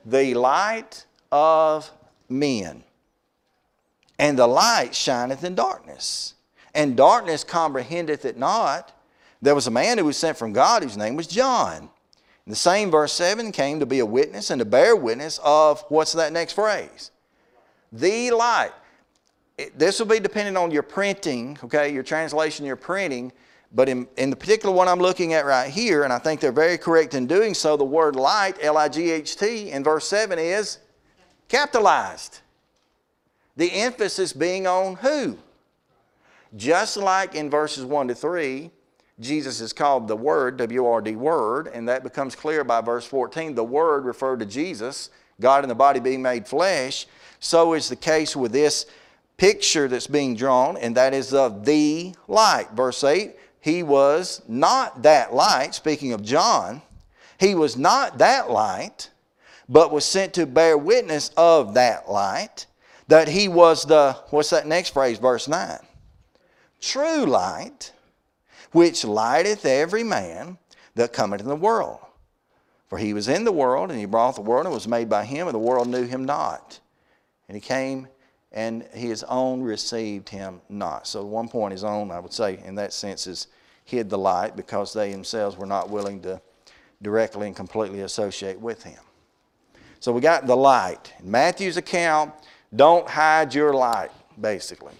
The 0.05 0.35
light 0.35 1.05
of 1.31 1.91
men. 2.29 2.83
And 4.19 4.39
the 4.39 4.49
light 4.49 4.95
shineth 4.95 5.45
in 5.45 5.55
darkness. 5.55 6.35
And 6.75 6.97
darkness 6.97 7.45
comprehendeth 7.45 8.25
it 8.25 8.37
not. 8.37 8.93
There 9.41 9.55
was 9.55 9.67
a 9.67 9.71
man 9.71 9.99
who 9.99 10.05
was 10.05 10.17
sent 10.17 10.37
from 10.37 10.53
God 10.53 10.83
whose 10.83 10.97
name 10.97 11.17
was 11.17 11.27
John. 11.27 11.89
The 12.47 12.57
same 12.57 12.91
verse 12.91 13.13
7 13.13 13.53
came 13.53 13.81
to 13.81 13.87
be 13.87 13.99
a 13.99 14.07
witness 14.07 14.51
and 14.51 14.59
to 14.59 14.65
bear 14.65 14.97
witness 14.97 15.39
of, 15.45 15.85
what's 15.89 16.13
that 16.15 16.33
next 16.33 16.55
phrase? 16.55 17.11
The 17.93 18.31
light. 18.31 18.73
This 19.77 19.99
will 19.99 20.07
be 20.07 20.21
dependent 20.21 20.57
on 20.57 20.71
your 20.71 20.83
printing, 20.83 21.59
okay, 21.65 21.93
your 21.93 22.03
translation, 22.03 22.65
your 22.65 22.77
printing 22.77 23.33
but 23.73 23.89
in, 23.89 24.07
in 24.17 24.31
the 24.31 24.37
particular 24.37 24.75
one 24.75 24.89
I'm 24.89 24.99
looking 24.99 25.35
at 25.35 25.45
right 25.45 25.71
here, 25.71 26.05
and 26.05 26.13
I 26.13 26.19
think 26.19 26.41
they're 26.41 26.53
very 26.53 26.79
correct 26.79 27.15
in 27.15 27.27
doing 27.27 27.55
so, 27.55 27.77
the 27.77 27.85
word 27.85 28.17
light, 28.17 28.57
L 28.63 28.79
I 28.79 28.89
G 28.89 29.11
H 29.11 29.37
T, 29.37 29.71
in 29.71 29.85
verse 29.85 30.09
7 30.09 30.39
is 30.39 30.79
capitalized. 31.49 32.41
The 33.57 33.71
emphasis 33.73 34.33
being 34.33 34.67
on 34.67 34.97
who? 34.97 35.37
Just 36.57 36.97
like 36.97 37.35
in 37.35 37.51
verses 37.51 37.85
1 37.85 38.09
to 38.09 38.15
3, 38.15 38.71
Jesus 39.21 39.61
is 39.61 39.73
called 39.73 40.09
the 40.09 40.17
Word, 40.17 40.57
W 40.59 40.87
R 40.87 41.01
D 41.01 41.17
Word, 41.17 41.69
and 41.69 41.89
that 41.89 42.03
becomes 42.03 42.35
clear 42.35 42.65
by 42.65 42.81
verse 42.81 43.05
14. 43.05 43.55
The 43.55 43.65
Word 43.65 44.05
referred 44.05 44.41
to 44.41 44.47
Jesus, 44.47 45.11
God 45.41 45.65
in 45.65 45.69
the 45.69 45.75
body 45.75 46.01
being 46.01 46.23
made 46.23 46.47
flesh. 46.47 47.07
So 47.41 47.75
is 47.75 47.89
the 47.89 47.97
case 47.97 48.37
with 48.37 48.53
this 48.53 48.87
picture 49.37 49.89
that's 49.89 50.07
being 50.07 50.37
drawn, 50.37 50.77
and 50.77 50.97
that 50.97 51.15
is 51.15 51.35
of 51.35 51.65
the 51.65 52.15
light. 52.29 52.69
Verse 52.75 53.03
8 53.05 53.35
he 53.61 53.83
was 53.83 54.43
not 54.49 55.03
that 55.03 55.35
light, 55.35 55.75
speaking 55.75 56.13
of 56.13 56.23
John, 56.23 56.83
he 57.39 57.55
was 57.55 57.77
not 57.77 58.19
that 58.19 58.51
light, 58.51 59.11
but 59.69 59.93
was 59.93 60.05
sent 60.05 60.35
to 60.35 60.47
bear 60.47 60.79
witness 60.79 61.31
of 61.37 61.75
that 61.75 62.09
light, 62.09 62.67
that 63.09 63.29
he 63.29 63.49
was 63.49 63.85
the, 63.85 64.17
what's 64.31 64.51
that 64.51 64.67
next 64.67 64.91
phrase, 64.91 65.19
verse 65.19 65.49
9? 65.49 65.79
True 66.81 67.25
light, 67.25 67.93
which 68.73 69.05
lighteth 69.05 69.65
every 69.65 70.05
man 70.05 70.59
that 70.95 71.13
cometh 71.13 71.41
in 71.41 71.49
the 71.49 71.57
world. 71.57 71.99
For 72.89 72.99
he 72.99 73.13
was 73.13 73.29
in 73.29 73.45
the 73.45 73.53
world, 73.53 73.91
and 73.91 73.99
he 73.99 74.07
brought 74.07 74.35
the 74.35 74.41
world, 74.41 74.67
and 74.67 74.75
was 74.75 74.89
made 74.89 75.09
by 75.09 75.25
him, 75.25 75.47
and 75.47 75.55
the 75.55 75.59
world 75.59 75.89
knew 75.89 76.05
him 76.05 76.25
not. 76.25 76.81
And 77.49 77.55
he 77.55 77.61
came 77.61 78.09
and 78.53 78.83
his 78.93 79.25
own 79.25 79.63
received 79.63 80.29
him 80.29 80.61
not. 80.69 81.07
So, 81.07 81.25
one 81.25 81.49
point, 81.49 81.73
his 81.73 81.85
own, 81.85 82.11
I 82.11 82.19
would 82.19 82.33
say, 82.33 82.61
in 82.65 82.75
that 82.77 82.93
sense, 82.93 83.27
is 83.27 83.49
hid 83.85 84.09
the 84.09 84.19
light 84.19 84.57
because 84.57 84.93
they 84.93 85.13
themselves 85.13 85.57
were 85.57 85.67
not 85.67 85.91
willing 85.91 86.21
to 86.23 86.41
directly 87.03 87.47
and 87.47 87.55
completely 87.55 88.01
associate 88.01 88.59
with 88.59 88.83
him. 88.83 89.01
So, 90.01 90.13
we 90.13 90.21
got 90.21 90.47
the 90.47 90.57
light. 90.57 91.13
In 91.21 91.31
Matthew's 91.31 91.77
account, 91.77 92.33
don't 92.75 93.09
hide 93.09 93.55
your 93.55 93.75
light, 93.75 94.11
basically. 94.41 94.95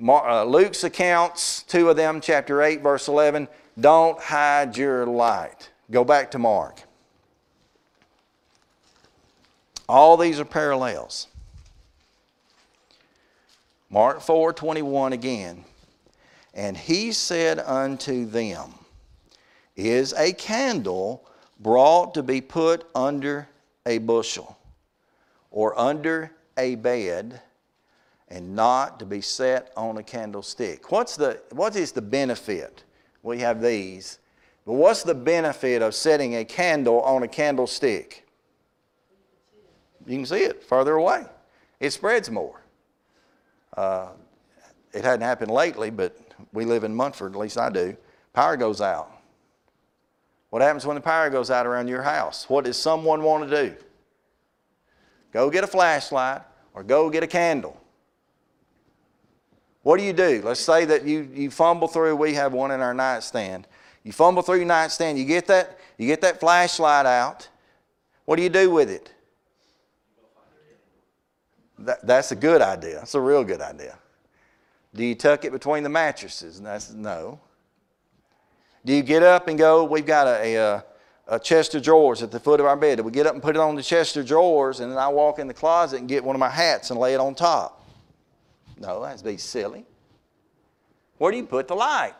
Uh, 0.00 0.44
Luke's 0.44 0.84
accounts, 0.84 1.62
two 1.64 1.90
of 1.90 1.96
them, 1.96 2.20
chapter 2.20 2.62
8, 2.62 2.82
verse 2.82 3.08
11, 3.08 3.48
don't 3.80 4.18
hide 4.20 4.76
your 4.76 5.06
light. 5.06 5.70
Go 5.90 6.04
back 6.04 6.30
to 6.32 6.38
Mark. 6.38 6.82
All 9.88 10.16
these 10.16 10.38
are 10.38 10.44
parallels. 10.44 11.26
Mark 13.90 14.20
4 14.20 14.52
21 14.52 15.14
again. 15.14 15.64
And 16.54 16.76
he 16.76 17.12
said 17.12 17.58
unto 17.58 18.26
them, 18.26 18.74
Is 19.76 20.12
a 20.12 20.32
candle 20.32 21.24
brought 21.58 22.14
to 22.14 22.22
be 22.22 22.40
put 22.40 22.84
under 22.94 23.48
a 23.86 23.98
bushel 23.98 24.58
or 25.50 25.78
under 25.78 26.32
a 26.56 26.74
bed 26.74 27.40
and 28.30 28.54
not 28.54 28.98
to 28.98 29.06
be 29.06 29.20
set 29.20 29.72
on 29.76 29.98
a 29.98 30.02
candlestick? 30.02 30.90
What's 30.90 31.16
the, 31.16 31.40
what 31.52 31.76
is 31.76 31.92
the 31.92 32.02
benefit? 32.02 32.84
We 33.22 33.38
have 33.40 33.62
these. 33.62 34.18
But 34.66 34.74
what's 34.74 35.02
the 35.02 35.14
benefit 35.14 35.82
of 35.82 35.94
setting 35.94 36.36
a 36.36 36.44
candle 36.44 37.00
on 37.00 37.22
a 37.22 37.28
candlestick? 37.28 38.26
You 40.06 40.16
can 40.16 40.26
see 40.26 40.44
it 40.44 40.62
farther 40.62 40.94
away. 40.94 41.24
It 41.80 41.90
spreads 41.90 42.30
more. 42.30 42.60
Uh, 43.76 44.08
it 44.92 45.04
hadn't 45.04 45.22
happened 45.22 45.50
lately, 45.50 45.90
but 45.90 46.16
we 46.52 46.64
live 46.64 46.84
in 46.84 46.94
Munford, 46.94 47.32
at 47.32 47.38
least 47.38 47.58
I 47.58 47.70
do. 47.70 47.96
Power 48.32 48.56
goes 48.56 48.80
out. 48.80 49.10
What 50.50 50.62
happens 50.62 50.86
when 50.86 50.94
the 50.94 51.00
power 51.00 51.28
goes 51.28 51.50
out 51.50 51.66
around 51.66 51.88
your 51.88 52.02
house? 52.02 52.48
What 52.48 52.64
does 52.64 52.76
someone 52.76 53.22
want 53.22 53.48
to 53.48 53.68
do? 53.68 53.76
Go 55.32 55.50
get 55.50 55.62
a 55.62 55.66
flashlight 55.66 56.42
or 56.72 56.82
go 56.82 57.10
get 57.10 57.22
a 57.22 57.26
candle. 57.26 57.78
What 59.82 59.98
do 59.98 60.04
you 60.04 60.12
do? 60.12 60.42
Let's 60.44 60.60
say 60.60 60.84
that 60.84 61.04
you, 61.04 61.28
you 61.32 61.50
fumble 61.50 61.88
through, 61.88 62.16
we 62.16 62.34
have 62.34 62.52
one 62.52 62.70
in 62.70 62.80
our 62.80 62.94
nightstand. 62.94 63.66
You 64.02 64.12
fumble 64.12 64.42
through 64.42 64.56
your 64.56 64.66
nightstand, 64.66 65.18
you 65.18 65.24
get 65.24 65.46
that, 65.46 65.78
you 65.96 66.06
get 66.06 66.20
that 66.22 66.40
flashlight 66.40 67.06
out. 67.06 67.48
What 68.24 68.36
do 68.36 68.42
you 68.42 68.48
do 68.48 68.70
with 68.70 68.90
it? 68.90 69.12
That, 71.78 72.06
that's 72.06 72.32
a 72.32 72.36
good 72.36 72.60
idea. 72.60 72.96
That's 72.96 73.14
a 73.14 73.20
real 73.20 73.44
good 73.44 73.60
idea. 73.60 73.98
Do 74.94 75.04
you 75.04 75.14
tuck 75.14 75.44
it 75.44 75.52
between 75.52 75.82
the 75.82 75.88
mattresses? 75.88 76.60
That's 76.60 76.92
no. 76.92 77.40
Do 78.84 78.92
you 78.92 79.02
get 79.02 79.22
up 79.22 79.48
and 79.48 79.58
go, 79.58 79.84
we've 79.84 80.06
got 80.06 80.26
a, 80.26 80.56
a, 80.56 80.84
a, 81.28 81.38
chest 81.38 81.74
of 81.74 81.82
drawers 81.82 82.22
at 82.22 82.30
the 82.30 82.40
foot 82.40 82.58
of 82.58 82.66
our 82.66 82.76
bed. 82.76 82.96
Do 82.96 83.04
we 83.04 83.12
get 83.12 83.26
up 83.26 83.34
and 83.34 83.42
put 83.42 83.54
it 83.54 83.60
on 83.60 83.76
the 83.76 83.82
chest 83.82 84.16
of 84.16 84.26
drawers 84.26 84.80
and 84.80 84.90
then 84.90 84.98
I 84.98 85.08
walk 85.08 85.38
in 85.38 85.46
the 85.46 85.54
closet 85.54 86.00
and 86.00 86.08
get 86.08 86.24
one 86.24 86.34
of 86.34 86.40
my 86.40 86.48
hats 86.48 86.90
and 86.90 86.98
lay 86.98 87.14
it 87.14 87.20
on 87.20 87.34
top? 87.34 87.77
No, 88.80 89.02
that'd 89.02 89.24
be 89.24 89.36
silly. 89.36 89.84
Where 91.18 91.32
do 91.32 91.36
you 91.36 91.46
put 91.46 91.68
the 91.68 91.74
light? 91.74 92.14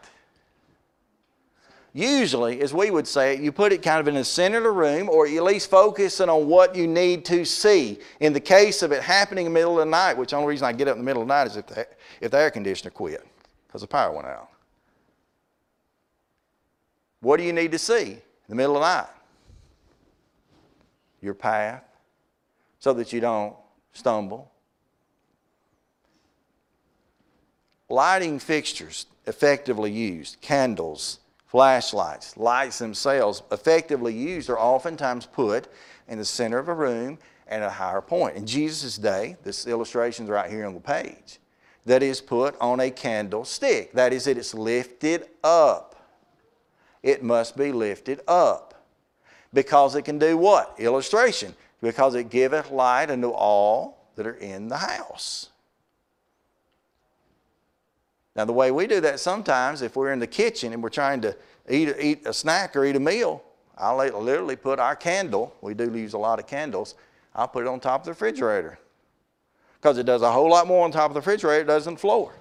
Usually, 1.95 2.61
as 2.61 2.75
we 2.75 2.91
would 2.91 3.09
say 3.09 3.35
it, 3.35 3.41
you 3.41 3.51
put 3.51 3.73
it 3.73 3.83
kind 3.83 4.01
of 4.01 4.09
in 4.09 4.15
the 4.15 4.25
center 4.25 4.59
of 4.59 4.65
the 4.65 4.71
room 4.71 5.09
or 5.09 5.27
at 5.27 5.43
least 5.43 5.71
focusing 5.71 6.29
on 6.29 6.47
what 6.47 6.77
you 6.77 6.87
need 6.87 7.25
to 7.27 7.45
see. 7.45 7.99
In 8.21 8.33
the 8.33 8.41
case 8.41 8.83
of 8.83 8.93
it 8.93 9.03
happening 9.03 9.47
in 9.47 9.53
the 9.53 9.59
middle 9.59 9.81
of 9.81 9.87
the 9.87 9.91
night, 9.91 10.17
which 10.17 10.31
the 10.31 10.37
only 10.37 10.49
reason 10.49 10.67
I 10.67 10.73
get 10.73 10.87
up 10.87 10.93
in 10.93 10.99
the 11.01 11.05
middle 11.05 11.23
of 11.23 11.29
the 11.29 11.35
night 11.35 11.47
is 11.47 11.57
if 11.57 11.67
the, 11.67 11.87
if 12.21 12.31
the 12.31 12.39
air 12.39 12.51
conditioner 12.51 12.91
quit 12.91 13.27
because 13.67 13.81
the 13.81 13.87
power 13.87 14.13
went 14.13 14.29
out. 14.29 14.49
What 17.21 17.39
do 17.39 17.43
you 17.43 17.53
need 17.53 17.73
to 17.73 17.79
see 17.79 18.13
in 18.13 18.21
the 18.49 18.55
middle 18.55 18.77
of 18.77 18.83
the 18.83 18.87
night? 18.87 19.09
Your 21.21 21.35
path 21.35 21.83
so 22.79 22.93
that 22.93 23.13
you 23.13 23.21
don't 23.21 23.57
stumble. 23.93 24.53
Lighting 27.89 28.39
fixtures 28.39 29.07
effectively 29.27 29.91
used, 29.91 30.41
candles, 30.41 31.21
flashlights, 31.47 32.37
lights 32.37 32.79
themselves, 32.79 33.43
effectively 33.51 34.15
used, 34.15 34.51
are 34.51 34.59
oftentimes 34.59 35.27
put 35.27 35.69
in 36.07 36.19
the 36.19 36.25
center 36.25 36.59
of 36.59 36.69
a 36.69 36.75
room 36.75 37.19
at 37.47 37.63
a 37.63 37.71
higher 37.71 38.03
point. 38.03 38.37
In 38.37 38.47
Jesus' 38.47 38.99
day, 38.99 39.37
this 39.43 39.67
illustration 39.67 40.27
is 40.27 40.31
right 40.31 40.51
here 40.51 40.67
on 40.67 40.75
the 40.75 40.81
page, 40.81 41.39
that 41.87 42.03
is 42.03 42.21
put 42.21 42.55
on 42.61 42.81
a 42.81 42.91
candlestick. 42.91 43.93
That 43.93 44.13
is, 44.13 44.27
it 44.27 44.37
is 44.37 44.55
lifted 44.55 45.27
up. 45.43 45.97
It 47.03 47.23
must 47.23 47.57
be 47.57 47.73
lifted 47.73 48.21
up. 48.29 48.75
Because 49.55 49.95
it 49.95 50.03
can 50.03 50.19
do 50.19 50.37
what? 50.37 50.75
Illustration. 50.79 51.55
Because 51.81 52.15
it 52.15 52.29
giveth 52.29 52.71
light 52.71 53.11
unto 53.11 53.31
all 53.31 54.05
that 54.17 54.27
are 54.27 54.35
in 54.35 54.69
the 54.69 54.77
house. 54.77 55.49
Now, 58.39 58.45
the 58.45 58.53
way 58.53 58.71
we 58.71 58.87
do 58.87 59.01
that 59.01 59.19
sometimes, 59.19 59.83
if 59.83 59.97
we're 59.97 60.13
in 60.13 60.21
the 60.21 60.27
kitchen 60.29 60.73
and 60.73 60.81
we're 60.81 60.91
trying 60.91 61.21
to 61.23 61.37
eat, 61.69 61.93
eat 62.01 62.25
a 62.25 62.33
snack 62.33 62.77
or 62.77 62.85
eat 62.85 62.95
a 62.95 63.01
meal, 63.01 63.43
I'll 63.77 63.97
literally 63.97 64.55
put 64.55 64.79
our 64.79 64.95
candle, 64.95 65.53
we 65.61 65.75
do 65.75 65.93
use 65.93 66.13
a 66.13 66.19
lot 66.19 66.39
of 66.39 66.47
candles, 66.47 66.95
I'll 67.35 67.49
put 67.49 67.65
it 67.65 67.67
on 67.67 67.81
top 67.81 68.03
of 68.03 68.05
the 68.05 68.13
refrigerator. 68.13 68.79
Because 69.75 69.99
it 69.99 70.07
does 70.07 70.23
a 70.23 70.31
whole 70.31 70.51
lot 70.51 70.69
more 70.69 70.85
on 70.85 70.93
top 70.93 71.11
of 71.11 71.15
the 71.15 71.21
refrigerator 71.21 71.65
than 71.65 71.75
it 71.75 71.79
does 71.79 71.89
on 71.89 71.95
the 71.95 71.99
floor. 71.99 72.33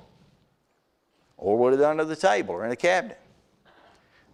Or 1.35 1.57
would 1.57 1.73
it 1.73 1.81
under 1.81 2.05
the 2.05 2.15
table 2.15 2.53
or 2.53 2.63
in 2.63 2.71
a 2.71 2.75
cabinet. 2.75 3.19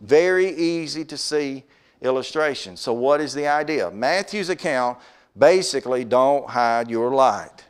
Very 0.01 0.49
easy 0.49 1.05
to 1.05 1.17
see 1.17 1.63
illustration. 2.01 2.75
So, 2.75 2.91
what 2.91 3.21
is 3.21 3.33
the 3.33 3.47
idea? 3.47 3.89
Matthew's 3.89 4.49
account 4.49 4.97
basically 5.37 6.03
don't 6.03 6.49
hide 6.49 6.89
your 6.89 7.11
light. 7.11 7.63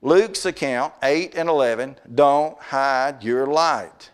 Luke's 0.00 0.46
account, 0.46 0.94
8 1.02 1.34
and 1.34 1.48
11, 1.48 1.96
don't 2.14 2.58
hide 2.58 3.24
your 3.24 3.46
light. 3.46 4.10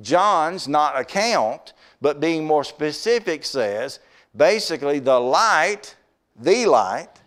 John's 0.00 0.68
not 0.68 0.98
account, 0.98 1.72
but 2.00 2.20
being 2.20 2.44
more 2.44 2.64
specific 2.64 3.44
says 3.44 3.98
basically 4.36 4.98
the 4.98 5.18
light, 5.18 5.96
the 6.36 6.66
light, 6.66 7.20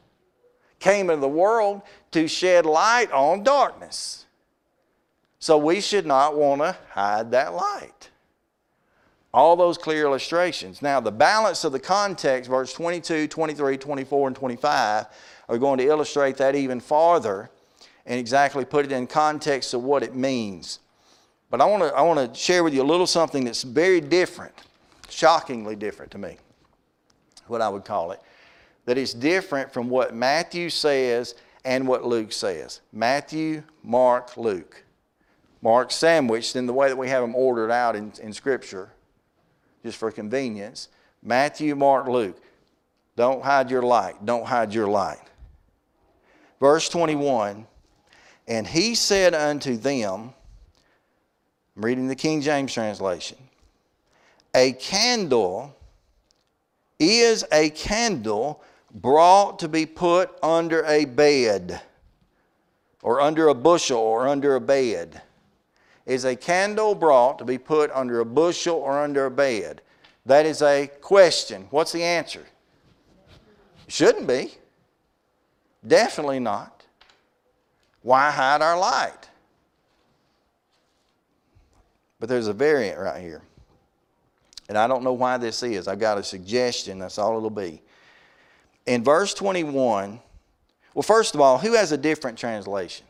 came 0.80 1.10
into 1.10 1.22
the 1.22 1.28
world 1.28 1.82
to 2.12 2.28
shed 2.28 2.66
light 2.66 3.12
on 3.12 3.44
darkness. 3.44 4.26
So 5.39 5.58
we 5.58 5.82
should 5.82 6.06
not 6.06 6.36
want 6.36 6.62
to 6.62 6.78
hide 6.92 7.32
that 7.32 7.54
light. 7.54 8.10
All 9.34 9.56
those 9.56 9.78
clear 9.78 10.06
illustrations. 10.06 10.82
Now, 10.82 11.00
the 11.00 11.12
balance 11.12 11.63
of 11.63 11.72
the 11.72 11.80
context, 11.80 12.50
verse 12.50 12.72
22, 12.72 13.28
23, 13.28 13.78
24, 13.78 14.28
and 14.28 14.36
25, 14.36 15.06
are 15.50 15.58
going 15.58 15.78
to 15.80 15.86
illustrate 15.86 16.38
that 16.38 16.56
even 16.56 16.80
farther 16.80 17.50
and 18.06 18.20
exactly 18.20 18.66
put 18.66 18.86
it 18.86 18.92
in 18.92 19.08
context 19.08 19.74
of 19.74 19.84
what 19.84 20.04
it 20.04 20.16
means. 20.16 20.80
But 21.50 21.62
I 21.62 21.66
want 21.66 21.84
to 21.84 21.94
I 21.94 22.02
want 22.02 22.34
to 22.34 22.40
share 22.40 22.64
with 22.64 22.74
you 22.74 22.82
a 22.82 22.84
little 22.84 23.08
something 23.08 23.46
that's 23.46 23.64
very 23.64 24.02
different, 24.02 24.54
shockingly 25.10 25.76
different 25.76 26.12
to 26.14 26.18
me, 26.18 26.38
what 27.48 27.62
I 27.62 27.70
would 27.70 27.86
call 27.86 28.12
it, 28.12 28.20
that 28.86 28.98
is 28.98 29.14
different 29.14 29.72
from 29.72 29.90
what 29.90 30.16
Matthew 30.16 30.70
says 30.70 31.36
and 31.64 31.88
what 31.88 32.04
Luke 32.04 32.32
says. 32.32 32.82
Matthew, 32.92 33.64
Mark, 33.84 34.36
Luke. 34.36 34.84
Mark 35.62 35.92
sandwiched 35.92 36.58
in 36.58 36.66
the 36.66 36.74
way 36.74 36.90
that 36.90 36.98
we 36.98 37.08
have 37.08 37.22
them 37.22 37.36
ordered 37.36 37.72
out 37.72 37.96
in, 37.96 38.12
in 38.22 38.34
Scripture, 38.34 38.90
just 39.82 39.98
for 39.98 40.12
convenience. 40.12 40.90
Matthew, 41.22 41.76
Mark, 41.76 42.08
Luke. 42.08 42.38
Don't 43.16 43.44
hide 43.44 43.70
your 43.70 43.84
light. 43.84 44.26
Don't 44.26 44.46
hide 44.46 44.74
your 44.74 44.88
light. 44.88 45.22
Verse 46.63 46.88
21 46.88 47.67
And 48.47 48.65
he 48.65 48.95
said 48.95 49.34
unto 49.36 49.76
them, 49.76 50.34
I'm 51.76 51.84
reading 51.84 52.08
the 52.08 52.15
King 52.15 52.39
James 52.39 52.71
translation, 52.71 53.38
a 54.56 54.71
candle 54.71 55.76
is 56.99 57.43
a 57.52 57.69
candle 57.71 58.63
brought 58.93 59.60
to 59.60 59.67
be 59.67 59.86
put 59.86 60.32
under 60.41 60.86
a 60.86 61.04
bed 61.04 61.82
or 63.02 63.19
under 63.19 63.49
a 63.49 63.54
bushel 63.54 63.99
or 63.99 64.30
under 64.30 64.56
a 64.56 64.62
bed. 64.62 65.21
Is 66.06 66.23
a 66.23 66.34
candle 66.34 66.95
brought 66.95 67.39
to 67.39 67.45
be 67.45 67.58
put 67.58 67.91
under 67.91 68.21
a 68.21 68.26
bushel 68.26 68.78
or 68.78 69.02
under 69.02 69.26
a 69.26 69.32
bed? 69.32 69.82
That 70.26 70.45
is 70.45 70.62
a 70.62 70.88
question. 71.02 71.67
What's 71.71 71.91
the 71.91 72.04
answer? 72.04 72.45
Shouldn't 73.89 74.28
be. 74.28 74.54
Definitely 75.86 76.39
not. 76.39 76.84
Why 78.02 78.32
hide 78.32 78.62
our 78.62 78.78
light? 78.78 79.30
But 82.19 82.30
there's 82.30 82.48
a 82.48 82.54
variant 82.54 83.00
right 83.00 83.22
here. 83.22 83.41
And 84.69 84.78
I 84.78 84.88
don't 84.88 85.04
know 85.04 85.13
why 85.13 85.38
this 85.38 85.62
is. 85.63 85.88
I've 85.88 86.00
got 86.00 86.17
a 86.17 86.24
suggestion. 86.24 87.00
That's 87.00 87.17
all 87.17 87.38
it'll 87.38 87.50
be. 87.50 87.82
In 88.86 89.04
verse 89.04 89.34
21, 89.34 90.19
well, 90.93 91.04
first 91.04 91.36
of 91.36 91.41
all, 91.41 91.58
who 91.58 91.74
has 91.74 91.91
a 91.91 91.98
different 91.98 92.38
translation? 92.38 93.06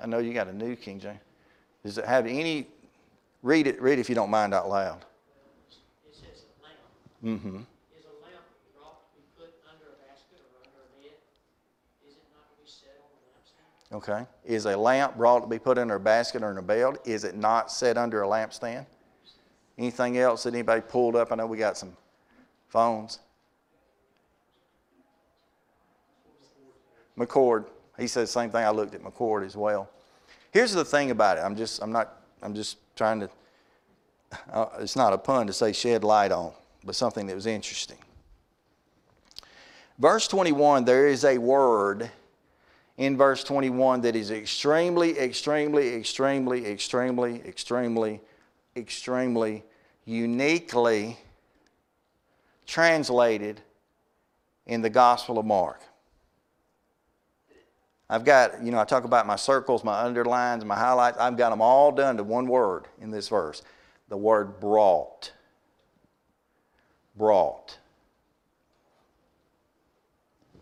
I 0.00 0.06
know 0.06 0.18
you 0.18 0.34
got 0.34 0.48
a 0.48 0.52
new 0.52 0.76
King 0.76 1.00
James. 1.00 1.18
Does 1.84 1.98
it 1.98 2.04
have 2.04 2.26
any? 2.26 2.66
Read 3.42 3.66
it. 3.66 3.80
Read 3.80 3.98
it 3.98 4.00
if 4.00 4.08
you 4.08 4.14
don't 4.14 4.30
mind 4.30 4.52
out 4.52 4.68
loud. 4.68 5.04
It 6.08 6.14
says 6.14 6.44
a 6.44 6.62
lamp. 6.62 7.42
Mm-hmm. 7.42 7.56
Is 7.96 8.04
a 8.04 8.24
lamp 8.24 8.42
brought 8.76 9.00
to 9.00 9.16
be 9.16 9.22
put 9.38 9.54
under 9.70 9.86
a 9.86 9.96
basket 10.06 10.42
or 10.42 10.66
under 10.66 10.82
a 10.82 10.88
bed? 11.00 11.14
Is 12.06 12.14
it 12.14 12.26
not 12.34 12.50
to 12.50 12.56
be 12.60 12.68
set 12.68 12.98
on 13.00 13.08
the 13.14 13.22
lampstand? 13.30 13.85
Okay. 13.96 14.26
Is 14.44 14.66
a 14.66 14.76
lamp 14.76 15.16
brought 15.16 15.40
to 15.40 15.46
be 15.46 15.58
put 15.58 15.78
under 15.78 15.94
a 15.94 16.00
basket 16.00 16.42
or 16.42 16.50
in 16.50 16.58
a 16.58 16.62
belt? 16.62 16.98
Is 17.06 17.24
it 17.24 17.34
not 17.34 17.72
set 17.72 17.96
under 17.96 18.22
a 18.22 18.26
lampstand? 18.26 18.84
Anything 19.78 20.18
else 20.18 20.42
that 20.42 20.52
anybody 20.52 20.82
pulled 20.82 21.16
up? 21.16 21.32
I 21.32 21.36
know 21.36 21.46
we 21.46 21.56
got 21.56 21.78
some 21.78 21.96
phones. 22.68 23.20
McCord. 27.16 27.64
He 27.98 28.06
said 28.06 28.24
the 28.24 28.26
same 28.26 28.50
thing. 28.50 28.66
I 28.66 28.68
looked 28.68 28.94
at 28.94 29.02
McCord 29.02 29.46
as 29.46 29.56
well. 29.56 29.88
Here's 30.50 30.72
the 30.72 30.84
thing 30.84 31.10
about 31.10 31.38
it. 31.38 31.40
I'm 31.40 31.56
just, 31.56 31.82
I'm 31.82 31.90
not, 31.90 32.20
I'm 32.42 32.54
just 32.54 32.76
trying 32.96 33.20
to, 33.20 33.30
uh, 34.52 34.66
it's 34.80 34.96
not 34.96 35.14
a 35.14 35.18
pun 35.18 35.46
to 35.46 35.54
say 35.54 35.72
shed 35.72 36.04
light 36.04 36.32
on, 36.32 36.52
but 36.84 36.94
something 36.94 37.26
that 37.28 37.34
was 37.34 37.46
interesting. 37.46 37.96
Verse 39.98 40.28
21, 40.28 40.84
there 40.84 41.06
is 41.06 41.24
a 41.24 41.38
word 41.38 42.10
in 42.96 43.16
verse 43.16 43.44
21 43.44 44.00
that 44.02 44.16
is 44.16 44.30
extremely, 44.30 45.18
extremely, 45.18 45.94
extremely, 45.94 46.66
extremely, 46.66 47.42
extremely, 47.46 48.20
extremely 48.76 49.64
uniquely 50.04 51.18
translated 52.66 53.60
in 54.66 54.82
the 54.82 54.90
Gospel 54.90 55.38
of 55.38 55.46
Mark. 55.46 55.80
I've 58.08 58.24
got, 58.24 58.62
you 58.62 58.70
know, 58.70 58.78
I 58.78 58.84
talk 58.84 59.04
about 59.04 59.26
my 59.26 59.36
circles, 59.36 59.82
my 59.82 60.00
underlines, 60.00 60.64
my 60.64 60.76
highlights. 60.76 61.18
I've 61.18 61.36
got 61.36 61.50
them 61.50 61.60
all 61.60 61.90
done 61.90 62.16
to 62.18 62.24
one 62.24 62.46
word 62.46 62.86
in 63.00 63.10
this 63.10 63.28
verse 63.28 63.62
the 64.08 64.16
word 64.16 64.60
brought. 64.60 65.32
Brought. 67.16 67.78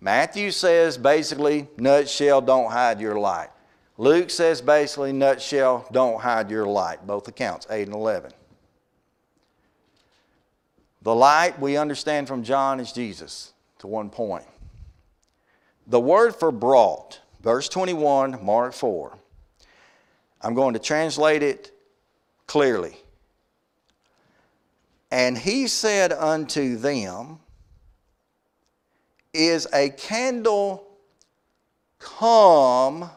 Matthew 0.04 0.50
says 0.50 0.98
basically, 0.98 1.66
nutshell, 1.78 2.42
don't 2.42 2.70
hide 2.70 3.00
your 3.00 3.18
light. 3.18 3.48
Luke 3.96 4.28
says 4.28 4.60
basically, 4.60 5.14
nutshell, 5.14 5.88
don't 5.92 6.20
hide 6.20 6.50
your 6.50 6.66
light. 6.66 7.06
Both 7.06 7.26
accounts, 7.26 7.66
8 7.70 7.86
and 7.86 7.94
11. 7.94 8.30
The 11.00 11.14
light 11.14 11.58
we 11.58 11.78
understand 11.78 12.28
from 12.28 12.42
John 12.42 12.80
is 12.80 12.92
Jesus, 12.92 13.54
to 13.78 13.86
one 13.86 14.10
point. 14.10 14.44
The 15.86 16.00
word 16.00 16.36
for 16.36 16.52
brought, 16.52 17.20
verse 17.40 17.70
21, 17.70 18.44
Mark 18.44 18.74
4. 18.74 19.16
I'm 20.42 20.52
going 20.52 20.74
to 20.74 20.80
translate 20.80 21.42
it 21.42 21.72
clearly. 22.46 22.94
And 25.10 25.38
he 25.38 25.66
said 25.66 26.12
unto 26.12 26.76
them, 26.76 27.38
Is 29.34 29.66
a 29.74 29.90
candle 29.90 30.86
come 31.98 33.10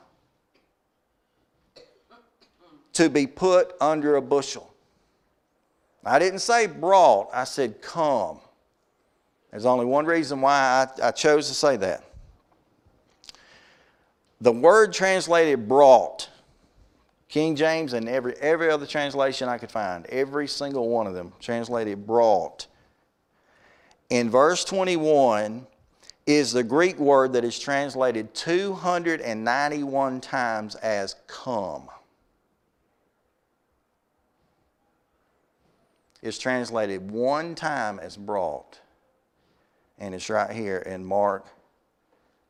to 2.93 3.10
be 3.10 3.27
put 3.27 3.75
under 3.80 4.15
a 4.15 4.21
bushel? 4.21 4.73
I 6.03 6.19
didn't 6.19 6.39
say 6.39 6.67
brought, 6.67 7.30
I 7.34 7.43
said 7.43 7.82
come. 7.82 8.39
There's 9.51 9.65
only 9.65 9.86
one 9.86 10.06
reason 10.06 10.41
why 10.41 10.88
I, 11.01 11.08
I 11.08 11.12
chose 11.12 11.47
to 11.49 11.53
say 11.53 11.77
that. 11.77 12.03
The 14.41 14.51
word 14.51 14.93
translated 14.93 15.67
brought, 15.67 16.30
King 17.27 17.56
James 17.56 17.93
and 17.93 18.08
every, 18.08 18.36
every 18.38 18.69
other 18.69 18.86
translation 18.86 19.49
I 19.49 19.58
could 19.58 19.71
find, 19.71 20.06
every 20.08 20.47
single 20.47 20.89
one 20.89 21.08
of 21.08 21.13
them 21.13 21.34
translated 21.39 22.08
brought. 22.08 22.67
In 24.10 24.30
verse 24.30 24.63
21 24.63 25.67
is 26.28 26.52
the 26.52 26.63
Greek 26.63 27.00
word 27.00 27.34
that 27.34 27.44
is 27.44 27.58
translated 27.58 28.36
291 28.36 30.22
times 30.22 30.76
as 30.76 31.16
come. 31.26 31.90
It's 36.22 36.38
translated 36.38 37.10
one 37.10 37.56
time 37.56 37.98
as 38.00 38.16
brought, 38.16 38.80
and 39.98 40.13
it's 40.13 40.30
right 40.30 40.52
here 40.52 40.78
in 40.78 41.04
Mark 41.04 41.48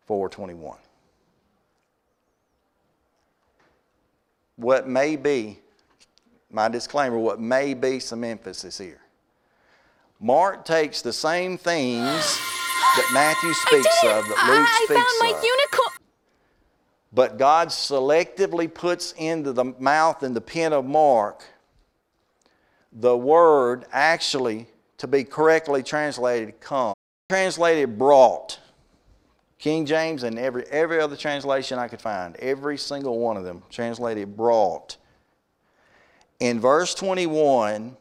421. 0.08 0.78
what 4.58 4.88
may 4.88 5.16
be, 5.16 5.60
my 6.52 6.68
disclaimer, 6.68 7.18
what 7.18 7.40
may 7.40 7.74
be 7.74 8.00
some 8.00 8.24
emphasis 8.24 8.78
here. 8.78 9.00
Mark 10.20 10.66
takes 10.66 11.02
the 11.02 11.14
same 11.14 11.58
things 11.58 12.42
that 12.96 13.10
Matthew 13.14 13.54
speaks 13.54 14.04
of, 14.04 14.28
that 14.28 14.48
Luke 14.48 14.68
I 14.68 14.84
speaks 14.86 15.00
found 15.00 15.34
my 15.34 15.38
of. 15.38 15.44
unicorn. 15.44 15.98
But 17.14 17.38
God 17.38 17.70
selectively 17.70 18.72
puts 18.74 19.14
into 19.14 19.54
the 19.54 19.66
mouth 19.80 20.24
and 20.24 20.36
the 20.36 20.42
pen 20.42 20.74
of 20.74 20.86
Mark 20.86 21.44
the 22.92 23.16
word 23.16 23.86
actually 23.92 24.68
to 24.98 25.08
be 25.08 25.24
correctly 25.24 25.84
translated 25.84 26.60
come. 26.60 26.94
Translated 27.30 27.98
brought. 27.98 28.60
King 29.60 29.86
James 29.86 30.24
and 30.24 30.38
every, 30.38 30.66
every 30.68 31.00
other 31.00 31.16
translation 31.16 31.80
I 31.80 31.88
could 31.88 32.02
find, 32.02 32.36
every 32.38 32.78
single 32.78 33.20
one 33.20 33.38
of 33.38 33.44
them 33.44 33.64
translated 33.70 34.36
brought. 34.38 34.98
In 36.40 36.60
verse 36.60 36.94
21 36.94 37.98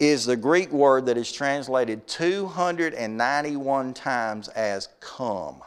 is 0.00 0.24
the 0.24 0.36
Greek 0.36 0.72
word 0.72 1.06
that 1.06 1.16
is 1.16 1.30
translated 1.30 2.08
291 2.08 3.94
times 3.94 4.48
as 4.48 4.88
come. 4.98 5.62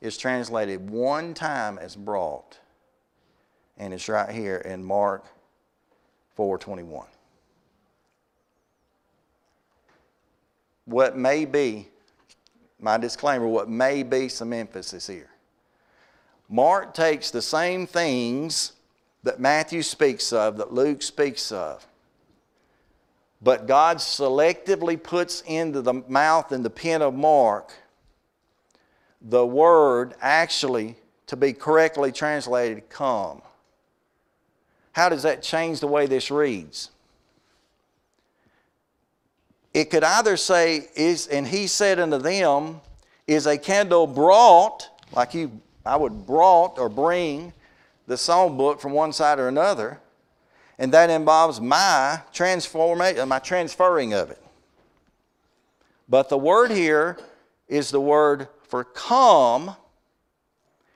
It's 0.00 0.16
translated 0.16 0.88
one 0.88 1.34
time 1.34 1.78
as 1.78 1.94
brought, 1.96 2.58
and 3.76 3.92
it's 3.92 4.08
right 4.08 4.30
here 4.30 4.56
in 4.58 4.82
Mark 4.82 5.26
421. 6.36 7.06
what 10.86 11.16
may 11.16 11.44
be, 11.44 11.88
my 12.80 12.96
disclaimer, 12.96 13.46
what 13.46 13.68
may 13.68 14.02
be 14.02 14.28
some 14.28 14.52
emphasis 14.52 15.06
here. 15.06 15.28
Mark 16.48 16.94
takes 16.94 17.30
the 17.30 17.42
same 17.42 17.86
things 17.86 18.72
that 19.26 19.38
Matthew 19.38 19.82
speaks 19.82 20.32
of, 20.32 20.56
that 20.56 20.72
Luke 20.72 21.02
speaks 21.02 21.52
of, 21.52 21.86
but 23.42 23.66
God 23.66 23.98
selectively 23.98 25.00
puts 25.00 25.42
into 25.42 25.82
the 25.82 25.94
mouth 26.08 26.52
and 26.52 26.64
the 26.64 26.70
pen 26.70 27.02
of 27.02 27.14
Mark 27.14 27.72
the 29.20 29.44
word 29.44 30.14
actually 30.20 30.96
to 31.26 31.36
be 31.36 31.52
correctly 31.52 32.12
translated 32.12 32.88
come. 32.88 33.42
How 34.92 35.08
does 35.08 35.24
that 35.24 35.42
change 35.42 35.80
the 35.80 35.88
way 35.88 36.06
this 36.06 36.30
reads? 36.30 36.90
it 39.76 39.90
could 39.90 40.02
either 40.02 40.38
say 40.38 40.88
is 40.94 41.26
and 41.26 41.46
he 41.46 41.66
said 41.66 42.00
unto 42.00 42.16
them 42.16 42.80
is 43.26 43.46
a 43.46 43.58
candle 43.58 44.06
brought 44.06 44.88
like 45.12 45.34
you 45.34 45.60
i 45.84 45.94
would 45.94 46.26
brought 46.26 46.78
or 46.78 46.88
bring 46.88 47.52
the 48.06 48.16
psalm 48.16 48.56
book 48.56 48.80
from 48.80 48.92
one 48.92 49.12
side 49.12 49.38
or 49.38 49.48
another 49.48 50.00
and 50.78 50.92
that 50.92 51.10
involves 51.10 51.60
my 51.60 52.20
transformation 52.32 53.28
my 53.28 53.38
transferring 53.38 54.12
of 54.12 54.30
it 54.30 54.42
but 56.08 56.28
the 56.28 56.38
word 56.38 56.70
here 56.70 57.18
is 57.68 57.90
the 57.90 58.00
word 58.00 58.48
for 58.68 58.84
come 58.84 59.74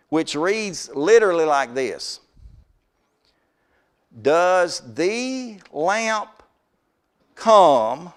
which 0.09 0.35
reads 0.35 0.91
literally 0.95 1.45
like 1.45 1.75
this 1.75 2.21
does 4.23 4.83
the 4.95 5.59
lamp 5.73 6.43
come 7.35 8.13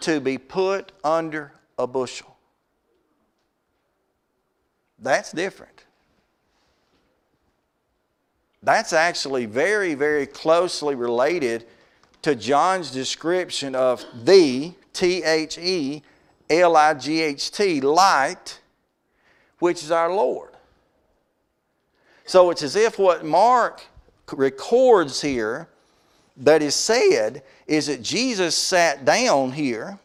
to 0.00 0.20
be 0.20 0.38
put 0.38 0.92
under 1.02 1.52
a 1.78 1.86
bushel. 1.86 2.36
That's 4.98 5.32
different. 5.32 5.75
That's 8.66 8.92
actually 8.92 9.46
very, 9.46 9.94
very 9.94 10.26
closely 10.26 10.96
related 10.96 11.66
to 12.22 12.34
John's 12.34 12.90
description 12.90 13.76
of 13.76 14.04
the, 14.24 14.74
T 14.92 15.22
H 15.22 15.56
E 15.56 16.02
L 16.50 16.76
I 16.76 16.94
G 16.94 17.22
H 17.22 17.52
T, 17.52 17.80
light, 17.80 18.58
which 19.60 19.84
is 19.84 19.92
our 19.92 20.12
Lord. 20.12 20.50
So 22.24 22.50
it's 22.50 22.64
as 22.64 22.74
if 22.74 22.98
what 22.98 23.24
Mark 23.24 23.82
records 24.32 25.20
here 25.20 25.68
that 26.36 26.60
is 26.60 26.74
said 26.74 27.44
is 27.68 27.86
that 27.86 28.02
Jesus 28.02 28.58
sat 28.58 29.04
down 29.04 29.52
here. 29.52 30.00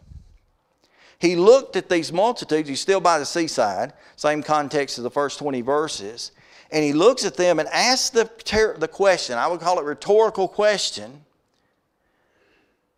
He 1.17 1.35
looked 1.35 1.75
at 1.77 1.89
these 1.89 2.13
multitudes. 2.13 2.69
He's 2.69 2.79
still 2.79 3.01
by 3.01 3.17
the 3.17 3.25
seaside, 3.25 3.93
same 4.17 4.43
context 4.43 4.99
as 4.99 5.03
the 5.03 5.09
first 5.09 5.39
20 5.39 5.61
verses. 5.61 6.31
And 6.71 6.83
he 6.83 6.93
looks 6.93 7.25
at 7.25 7.35
them 7.35 7.59
and 7.59 7.67
asks 7.69 8.09
the, 8.09 8.29
the 8.77 8.87
question 8.87 9.37
I 9.37 9.47
would 9.47 9.59
call 9.59 9.79
it 9.79 9.83
rhetorical 9.83 10.47
question 10.47 11.25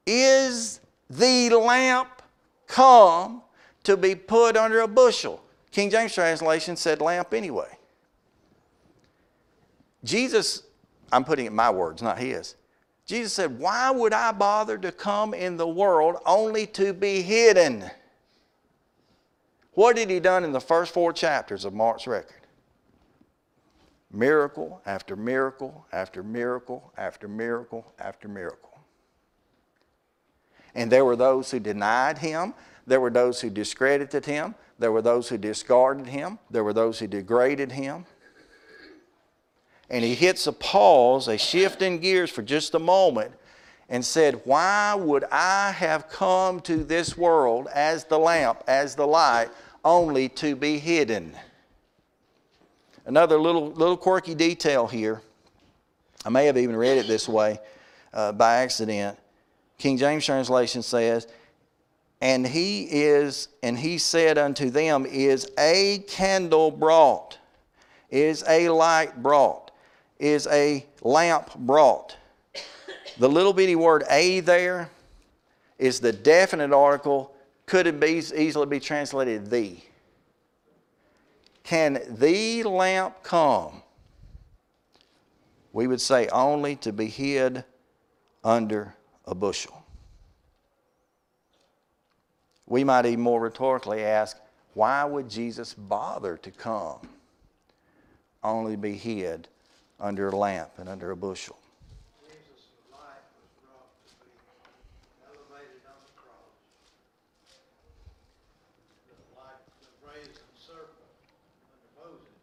Is 0.06 0.80
the 1.10 1.50
lamp 1.50 2.22
come 2.68 3.42
to 3.84 3.98
be 3.98 4.16
put 4.16 4.56
under 4.56 4.82
a 4.82 4.88
bushel? 4.88 5.44
King 5.72 5.90
James 5.90 6.14
translation 6.14 6.76
said 6.76 7.02
lamp 7.02 7.34
anyway. 7.34 7.78
Jesus, 10.04 10.64
I'm 11.12 11.24
putting 11.24 11.46
it 11.46 11.50
in 11.50 11.56
my 11.56 11.70
words, 11.70 12.02
not 12.02 12.20
his. 12.20 12.56
Jesus 13.06 13.34
said, 13.34 13.58
Why 13.58 13.90
would 13.90 14.14
I 14.14 14.32
bother 14.32 14.78
to 14.78 14.92
come 14.92 15.34
in 15.34 15.58
the 15.58 15.68
world 15.68 16.18
only 16.26 16.68
to 16.68 16.94
be 16.94 17.22
hidden? 17.22 17.90
What 19.74 19.98
had 19.98 20.10
he 20.10 20.20
done 20.20 20.44
in 20.44 20.52
the 20.52 20.62
first 20.62 20.94
four 20.94 21.12
chapters 21.12 21.66
of 21.66 21.74
Mark's 21.74 22.06
record? 22.06 22.43
Miracle 24.14 24.80
after 24.86 25.16
miracle 25.16 25.88
after 25.92 26.22
miracle 26.22 26.94
after 26.98 27.28
miracle 27.28 27.92
after 27.98 28.28
miracle. 28.28 28.80
And 30.76 30.92
there 30.92 31.04
were 31.04 31.16
those 31.16 31.50
who 31.50 31.60
denied 31.60 32.20
him. 32.20 32.54
There 32.86 33.02
were 33.02 33.10
those 33.10 33.42
who 33.42 33.50
discredited 33.50 34.26
him. 34.26 34.54
There 34.78 34.92
were 34.92 35.02
those 35.02 35.30
who 35.30 35.38
discarded 35.38 36.08
him. 36.08 36.38
There 36.52 36.64
were 36.64 36.74
those 36.74 37.00
who 37.00 37.08
degraded 37.08 37.72
him. 37.72 38.06
And 39.90 40.04
he 40.04 40.14
hits 40.14 40.46
a 40.48 40.54
pause, 40.54 41.28
a 41.28 41.38
shift 41.38 41.82
in 41.82 42.00
gears 42.00 42.30
for 42.30 42.42
just 42.42 42.76
a 42.76 42.80
moment, 42.80 43.34
and 43.90 44.04
said, 44.04 44.42
Why 44.46 44.96
would 44.96 45.24
I 45.26 45.72
have 45.72 46.08
come 46.10 46.60
to 46.62 46.84
this 46.84 47.18
world 47.18 47.68
as 47.74 48.06
the 48.06 48.18
lamp, 48.18 48.64
as 48.68 48.96
the 48.96 49.08
light, 49.08 49.50
only 49.84 50.30
to 50.30 50.56
be 50.56 50.80
hidden? 50.80 51.36
Another 53.06 53.38
little, 53.38 53.72
little 53.72 53.98
quirky 53.98 54.34
detail 54.34 54.88
here. 54.88 55.22
I 56.26 56.30
may 56.30 56.46
have 56.46 56.58
even 56.58 56.76
read 56.76 56.98
it 56.98 57.08
this 57.08 57.28
way 57.28 57.60
uh, 58.14 58.32
by 58.32 58.58
accident. 58.58 59.18
King 59.78 59.98
James 59.98 60.26
translation 60.26 60.82
says, 60.82 61.28
and 62.22 62.48
he 62.48 62.84
is, 62.84 63.50
and 63.62 63.78
he 63.78 63.98
said 63.98 64.38
unto 64.38 64.70
them, 64.70 65.06
is 65.06 65.52
a 65.60 66.06
candle 66.08 66.72
brought, 66.72 67.38
is 68.10 68.46
a 68.48 68.70
light 68.70 69.22
brought, 69.22 69.72
is 70.20 70.48
a 70.48 70.86
lamp 71.02 71.54
brought. 71.56 72.16
The 73.18 73.28
little 73.28 73.52
bitty 73.52 73.76
word 73.76 74.06
a 74.10 74.40
there 74.40 74.90
is 75.78 76.00
the 76.00 76.14
definite 76.14 76.72
article, 76.72 77.36
could 77.66 77.88
it 77.88 78.00
be 78.00 78.20
easily 78.20 78.68
be 78.68 78.80
translated 78.80 79.50
the. 79.50 79.78
Can 81.64 82.02
the 82.10 82.64
lamp 82.64 83.24
come? 83.24 83.82
We 85.72 85.88
would 85.88 86.02
say 86.02 86.28
only 86.28 86.76
to 86.78 86.94
be 86.94 87.08
hid 87.08 87.64
under 88.44 88.96
a 89.26 89.34
bushel. 89.34 89.84
We 92.66 92.84
might 92.84 93.06
even 93.06 93.22
more 93.22 93.42
rhetorically 93.42 94.04
ask, 94.04 94.38
why 94.74 95.04
would 95.06 95.30
Jesus 95.30 95.74
bother 95.74 96.38
to 96.38 96.52
come? 96.52 97.00
Only 98.44 98.74
to 98.74 98.78
be 98.78 98.96
hid 98.96 99.48
under 100.00 100.30
a 100.30 100.36
lamp 100.36 100.72
and 100.78 100.90
under 100.90 101.12
a 101.12 101.16
bushel. 101.16 101.58
Jesus' 102.26 102.74
life 102.92 103.24
was 103.38 103.50
brought 103.62 103.94
to 104.04 104.14
be 104.26 104.34
elevated 105.24 105.86
on 105.86 105.96
the 106.04 106.14
cross. 106.18 106.58
Just 109.08 109.24
like 109.38 109.62
the 109.80 109.94
brazen 110.02 110.44
serpent 110.58 111.08
under 111.70 111.88
Moses 111.94 112.42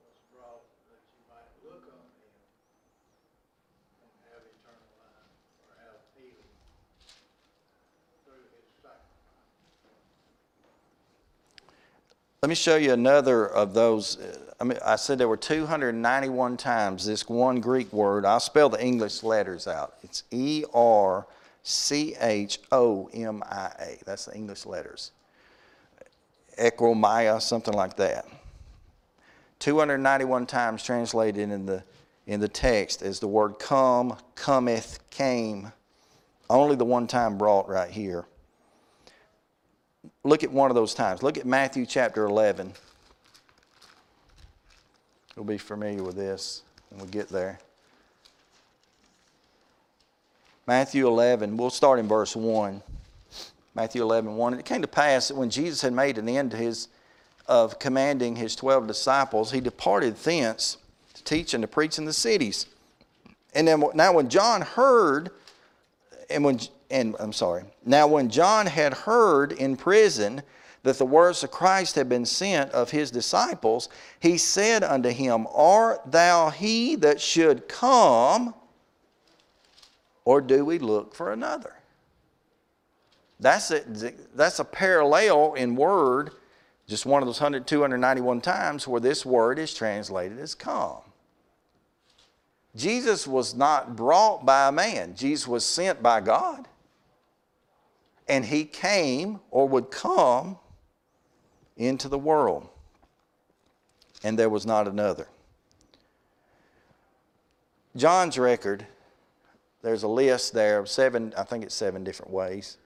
was 0.00 0.16
brought 0.32 0.64
that 0.88 0.98
you 1.12 1.20
might 1.28 1.50
look 1.62 1.84
on 1.92 2.06
him 2.16 2.32
and 4.00 4.10
have 4.32 4.40
eternal 4.40 4.88
life 4.98 5.30
or 5.62 5.76
have 5.84 6.00
healing 6.16 6.56
through 8.24 8.48
his 8.56 8.66
sacrifice. 8.80 9.14
Let 12.46 12.50
me 12.50 12.54
show 12.54 12.76
you 12.76 12.92
another 12.92 13.44
of 13.48 13.74
those. 13.74 14.20
uh, 14.20 14.38
I 14.60 14.62
mean, 14.62 14.78
I 14.84 14.94
said 14.94 15.18
there 15.18 15.26
were 15.26 15.36
291 15.36 16.56
times 16.56 17.04
this 17.04 17.28
one 17.28 17.58
Greek 17.58 17.92
word. 17.92 18.24
I'll 18.24 18.38
spell 18.38 18.68
the 18.68 18.80
English 18.80 19.24
letters 19.24 19.66
out. 19.66 19.94
It's 20.04 20.22
E 20.30 20.62
R 20.72 21.26
C 21.64 22.14
H 22.20 22.60
O 22.70 23.10
M 23.12 23.42
I 23.50 23.72
A. 23.80 23.98
That's 24.06 24.26
the 24.26 24.36
English 24.36 24.64
letters. 24.64 25.10
Ekromaya, 26.56 27.42
something 27.42 27.74
like 27.74 27.96
that. 27.96 28.28
291 29.58 30.46
times 30.46 30.84
translated 30.84 31.50
in 31.50 31.66
the, 31.66 31.82
in 32.28 32.38
the 32.38 32.46
text 32.46 33.02
as 33.02 33.18
the 33.18 33.26
word 33.26 33.58
come, 33.58 34.16
cometh, 34.36 35.00
came. 35.10 35.72
Only 36.48 36.76
the 36.76 36.84
one 36.84 37.08
time 37.08 37.38
brought 37.38 37.68
right 37.68 37.90
here. 37.90 38.24
Look 40.26 40.42
at 40.42 40.50
one 40.50 40.70
of 40.70 40.74
those 40.74 40.92
times. 40.92 41.22
Look 41.22 41.38
at 41.38 41.46
Matthew 41.46 41.86
chapter 41.86 42.24
11. 42.24 42.72
You'll 45.36 45.44
be 45.44 45.56
familiar 45.56 46.02
with 46.02 46.16
this 46.16 46.62
when 46.90 47.04
we 47.04 47.10
get 47.10 47.28
there. 47.28 47.60
Matthew 50.66 51.06
11, 51.06 51.56
we'll 51.56 51.70
start 51.70 52.00
in 52.00 52.08
verse 52.08 52.34
1. 52.34 52.82
Matthew 53.76 54.02
11, 54.02 54.34
1. 54.34 54.52
And 54.52 54.58
it 54.58 54.66
came 54.66 54.82
to 54.82 54.88
pass 54.88 55.28
that 55.28 55.36
when 55.36 55.48
Jesus 55.48 55.82
had 55.82 55.92
made 55.92 56.18
an 56.18 56.28
end 56.28 56.52
his, 56.52 56.88
of 57.46 57.78
commanding 57.78 58.34
his 58.34 58.56
12 58.56 58.88
disciples, 58.88 59.52
he 59.52 59.60
departed 59.60 60.16
thence 60.16 60.78
to 61.14 61.22
teach 61.22 61.54
and 61.54 61.62
to 61.62 61.68
preach 61.68 61.98
in 61.98 62.04
the 62.04 62.12
cities. 62.12 62.66
And 63.54 63.68
then 63.68 63.84
now 63.94 64.12
when 64.14 64.28
John 64.28 64.62
heard, 64.62 65.30
and 66.28 66.42
when, 66.44 66.58
and 66.90 67.16
I'm 67.18 67.32
sorry, 67.32 67.64
now 67.84 68.06
when 68.06 68.30
John 68.30 68.66
had 68.66 68.92
heard 68.92 69.52
in 69.52 69.76
prison 69.76 70.42
that 70.82 70.98
the 70.98 71.04
words 71.04 71.42
of 71.42 71.50
Christ 71.50 71.96
had 71.96 72.08
been 72.08 72.24
sent 72.24 72.70
of 72.70 72.90
his 72.90 73.10
disciples, 73.10 73.88
he 74.20 74.38
said 74.38 74.84
unto 74.84 75.08
him, 75.08 75.48
Art 75.52 76.00
thou 76.06 76.50
he 76.50 76.94
that 76.96 77.20
should 77.20 77.68
come, 77.68 78.54
or 80.24 80.40
do 80.40 80.64
we 80.64 80.78
look 80.78 81.14
for 81.14 81.32
another? 81.32 81.74
That's 83.40 83.70
a, 83.70 83.82
that's 84.34 84.60
a 84.60 84.64
parallel 84.64 85.54
in 85.54 85.76
word, 85.76 86.30
just 86.86 87.04
one 87.04 87.20
of 87.20 87.26
those 87.26 87.40
100, 87.40 87.66
291 87.66 88.40
times 88.40 88.86
where 88.86 89.00
this 89.00 89.26
word 89.26 89.58
is 89.58 89.74
translated 89.74 90.38
as 90.38 90.54
come. 90.54 91.00
Jesus 92.76 93.26
was 93.26 93.54
not 93.54 93.96
brought 93.96 94.46
by 94.46 94.68
a 94.68 94.72
man, 94.72 95.16
Jesus 95.16 95.48
was 95.48 95.64
sent 95.64 96.02
by 96.02 96.20
God. 96.20 96.68
And 98.28 98.44
he 98.44 98.64
came 98.64 99.40
or 99.50 99.68
would 99.68 99.90
come 99.90 100.58
into 101.76 102.08
the 102.08 102.18
world. 102.18 102.68
And 104.24 104.38
there 104.38 104.48
was 104.48 104.66
not 104.66 104.88
another. 104.88 105.28
John's 107.96 108.38
record, 108.38 108.86
there's 109.82 110.02
a 110.02 110.08
list 110.08 110.52
there 110.52 110.78
of 110.78 110.88
seven, 110.88 111.32
I 111.36 111.44
think 111.44 111.64
it's 111.64 111.74
seven 111.74 112.04
different 112.04 112.32
ways, 112.32 112.76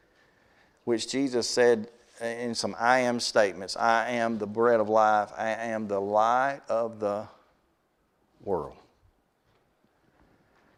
which 0.84 1.11
Jesus 1.11 1.49
said 1.49 1.88
in 2.20 2.55
some 2.55 2.76
I 2.78 3.01
am 3.01 3.18
statements 3.18 3.76
I 3.76 4.11
am 4.11 4.38
the 4.38 4.47
bread 4.47 4.80
of 4.80 4.88
life, 4.88 5.30
I 5.36 5.49
am 5.51 5.88
the 5.88 6.01
light 6.01 6.61
of 6.68 7.01
the 7.01 7.26
world. 8.45 8.76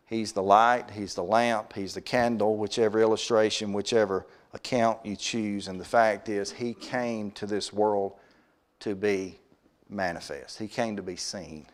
He's 0.06 0.32
the 0.32 0.42
light, 0.42 0.90
He's 0.90 1.14
the 1.14 1.24
lamp, 1.24 1.72
He's 1.72 1.94
the 1.94 2.00
candle, 2.00 2.56
whichever 2.56 3.00
illustration, 3.00 3.72
whichever 3.72 4.26
account 4.54 5.04
you 5.04 5.16
choose. 5.16 5.68
And 5.68 5.80
the 5.80 5.84
fact 5.84 6.28
is, 6.28 6.52
He 6.52 6.74
came 6.74 7.30
to 7.32 7.46
this 7.46 7.72
world 7.72 8.14
to 8.80 8.94
be 8.94 9.38
manifest, 9.88 10.58
He 10.58 10.68
came 10.68 10.96
to 10.96 11.02
be 11.02 11.16
seen, 11.16 11.66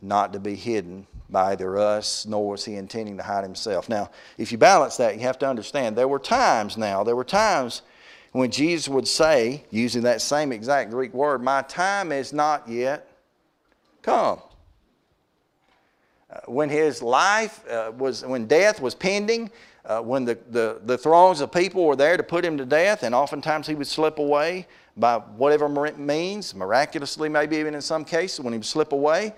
not 0.00 0.32
to 0.32 0.40
be 0.40 0.54
hidden 0.54 1.06
by 1.30 1.52
either 1.52 1.78
us, 1.78 2.26
nor 2.26 2.50
was 2.50 2.64
He 2.64 2.76
intending 2.76 3.16
to 3.16 3.22
hide 3.22 3.44
Himself. 3.44 3.88
Now, 3.88 4.10
if 4.38 4.52
you 4.52 4.58
balance 4.58 4.96
that, 4.98 5.14
you 5.14 5.20
have 5.20 5.38
to 5.40 5.48
understand 5.48 5.96
there 5.96 6.08
were 6.08 6.18
times 6.18 6.76
now, 6.76 7.04
there 7.04 7.16
were 7.16 7.24
times 7.24 7.82
when 8.32 8.50
Jesus 8.50 8.88
would 8.88 9.06
say, 9.06 9.64
using 9.70 10.02
that 10.02 10.20
same 10.20 10.50
exact 10.50 10.90
Greek 10.90 11.14
word, 11.14 11.40
My 11.42 11.62
time 11.62 12.10
is 12.10 12.32
not 12.32 12.68
yet 12.68 13.08
come 14.02 14.40
when 16.46 16.68
his 16.68 17.02
life 17.02 17.66
uh, 17.68 17.92
was, 17.96 18.24
when 18.24 18.46
death 18.46 18.80
was 18.80 18.94
pending, 18.94 19.50
uh, 19.86 20.00
when 20.00 20.24
the, 20.24 20.38
the, 20.50 20.80
the 20.84 20.96
throngs 20.96 21.40
of 21.40 21.52
people 21.52 21.84
were 21.84 21.96
there 21.96 22.16
to 22.16 22.22
put 22.22 22.44
him 22.44 22.56
to 22.56 22.64
death, 22.64 23.02
and 23.02 23.14
oftentimes 23.14 23.66
he 23.66 23.74
would 23.74 23.86
slip 23.86 24.18
away 24.18 24.66
by 24.96 25.18
whatever 25.18 25.68
means, 25.68 26.54
miraculously, 26.54 27.28
maybe 27.28 27.56
even 27.56 27.74
in 27.74 27.80
some 27.80 28.04
cases, 28.04 28.40
when 28.40 28.52
he 28.52 28.58
would 28.58 28.66
slip 28.66 28.92
away, 28.92 29.34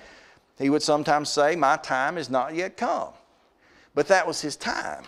he 0.59 0.71
would 0.71 0.83
sometimes 0.83 1.29
say, 1.29 1.57
My 1.57 1.77
time 1.77 2.19
is 2.19 2.31
not 2.31 2.55
yet 2.55 2.77
come. 2.77 3.13
But 3.95 4.09
that 4.09 4.27
was 4.27 4.41
his 4.41 4.57
time. 4.57 5.05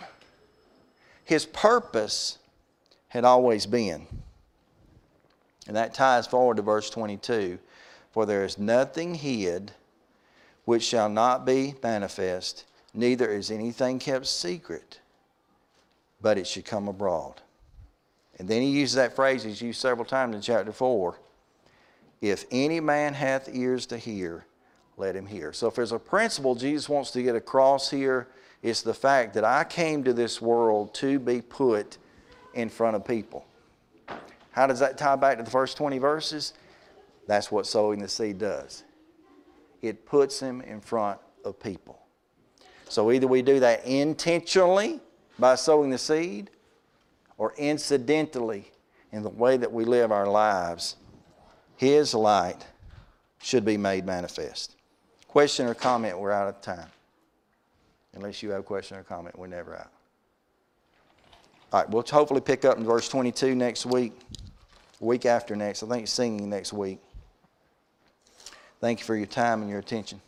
His 1.23 1.45
purpose 1.45 2.39
had 3.09 3.23
always 3.23 3.65
been. 3.65 4.07
And 5.67 5.75
that 5.75 5.93
ties 5.93 6.25
forward 6.25 6.57
to 6.57 6.63
verse 6.63 6.89
22 6.89 7.59
For 8.11 8.25
there 8.25 8.43
is 8.43 8.57
nothing 8.57 9.15
hid 9.15 9.71
which 10.65 10.83
shall 10.83 11.09
not 11.09 11.45
be 11.45 11.75
manifest, 11.81 12.65
neither 12.93 13.29
is 13.29 13.51
anything 13.51 13.99
kept 13.99 14.27
secret, 14.27 14.99
but 16.21 16.37
it 16.37 16.47
should 16.47 16.65
come 16.65 16.87
abroad. 16.87 17.41
And 18.37 18.47
then 18.47 18.61
he 18.61 18.69
uses 18.69 18.95
that 18.95 19.15
phrase 19.15 19.43
he's 19.43 19.61
used 19.61 19.81
several 19.81 20.05
times 20.05 20.35
in 20.35 20.41
chapter 20.41 20.71
4. 20.71 21.19
If 22.21 22.45
any 22.51 22.79
man 22.79 23.13
hath 23.13 23.49
ears 23.53 23.85
to 23.87 23.97
hear, 23.97 24.45
let 24.97 25.15
him 25.15 25.25
hear. 25.25 25.53
So 25.53 25.67
if 25.67 25.75
there's 25.75 25.91
a 25.91 25.99
principle 25.99 26.55
Jesus 26.55 26.89
wants 26.89 27.11
to 27.11 27.23
get 27.23 27.35
across 27.35 27.89
here, 27.89 28.27
it's 28.61 28.81
the 28.81 28.93
fact 28.93 29.33
that 29.35 29.45
I 29.45 29.63
came 29.63 30.03
to 30.03 30.13
this 30.13 30.41
world 30.41 30.93
to 30.95 31.19
be 31.19 31.41
put 31.41 31.97
in 32.53 32.69
front 32.69 32.95
of 32.95 33.05
people. 33.05 33.45
How 34.51 34.67
does 34.67 34.79
that 34.79 34.97
tie 34.97 35.15
back 35.15 35.37
to 35.37 35.43
the 35.43 35.51
first 35.51 35.77
20 35.77 35.97
verses? 35.99 36.53
That's 37.27 37.51
what 37.51 37.67
sowing 37.67 37.99
the 37.99 38.09
seed 38.09 38.39
does. 38.39 38.83
It 39.81 40.05
puts 40.05 40.39
him 40.39 40.61
in 40.61 40.81
front 40.81 41.19
of 41.45 41.59
people. 41.59 41.99
So 42.89 43.11
either 43.11 43.27
we 43.27 43.41
do 43.41 43.59
that 43.61 43.85
intentionally 43.85 44.99
by 45.39 45.55
sowing 45.55 45.89
the 45.89 45.97
seed 45.97 46.49
or 47.37 47.53
incidentally 47.57 48.71
in 49.11 49.23
the 49.23 49.29
way 49.29 49.57
that 49.57 49.71
we 49.71 49.85
live 49.85 50.11
our 50.11 50.27
lives. 50.27 50.95
His 51.77 52.13
light 52.13 52.65
should 53.41 53.65
be 53.65 53.77
made 53.77 54.05
manifest. 54.05 54.75
Question 55.27 55.67
or 55.67 55.73
comment, 55.73 56.19
we're 56.19 56.31
out 56.31 56.47
of 56.47 56.61
time. 56.61 56.87
Unless 58.13 58.43
you 58.43 58.49
have 58.51 58.61
a 58.61 58.63
question 58.63 58.97
or 58.97 59.03
comment, 59.03 59.37
we're 59.37 59.47
never 59.47 59.75
out. 59.75 59.91
All 61.71 61.81
right, 61.81 61.89
we'll 61.89 62.03
hopefully 62.03 62.41
pick 62.41 62.65
up 62.65 62.77
in 62.77 62.83
verse 62.83 63.07
22 63.07 63.55
next 63.55 63.85
week, 63.85 64.13
week 64.99 65.25
after 65.25 65.55
next. 65.55 65.83
I 65.83 65.87
think 65.87 66.07
singing 66.07 66.49
next 66.49 66.73
week. 66.73 66.99
Thank 68.81 68.99
you 68.99 69.05
for 69.05 69.15
your 69.15 69.27
time 69.27 69.61
and 69.61 69.69
your 69.69 69.79
attention. 69.79 70.19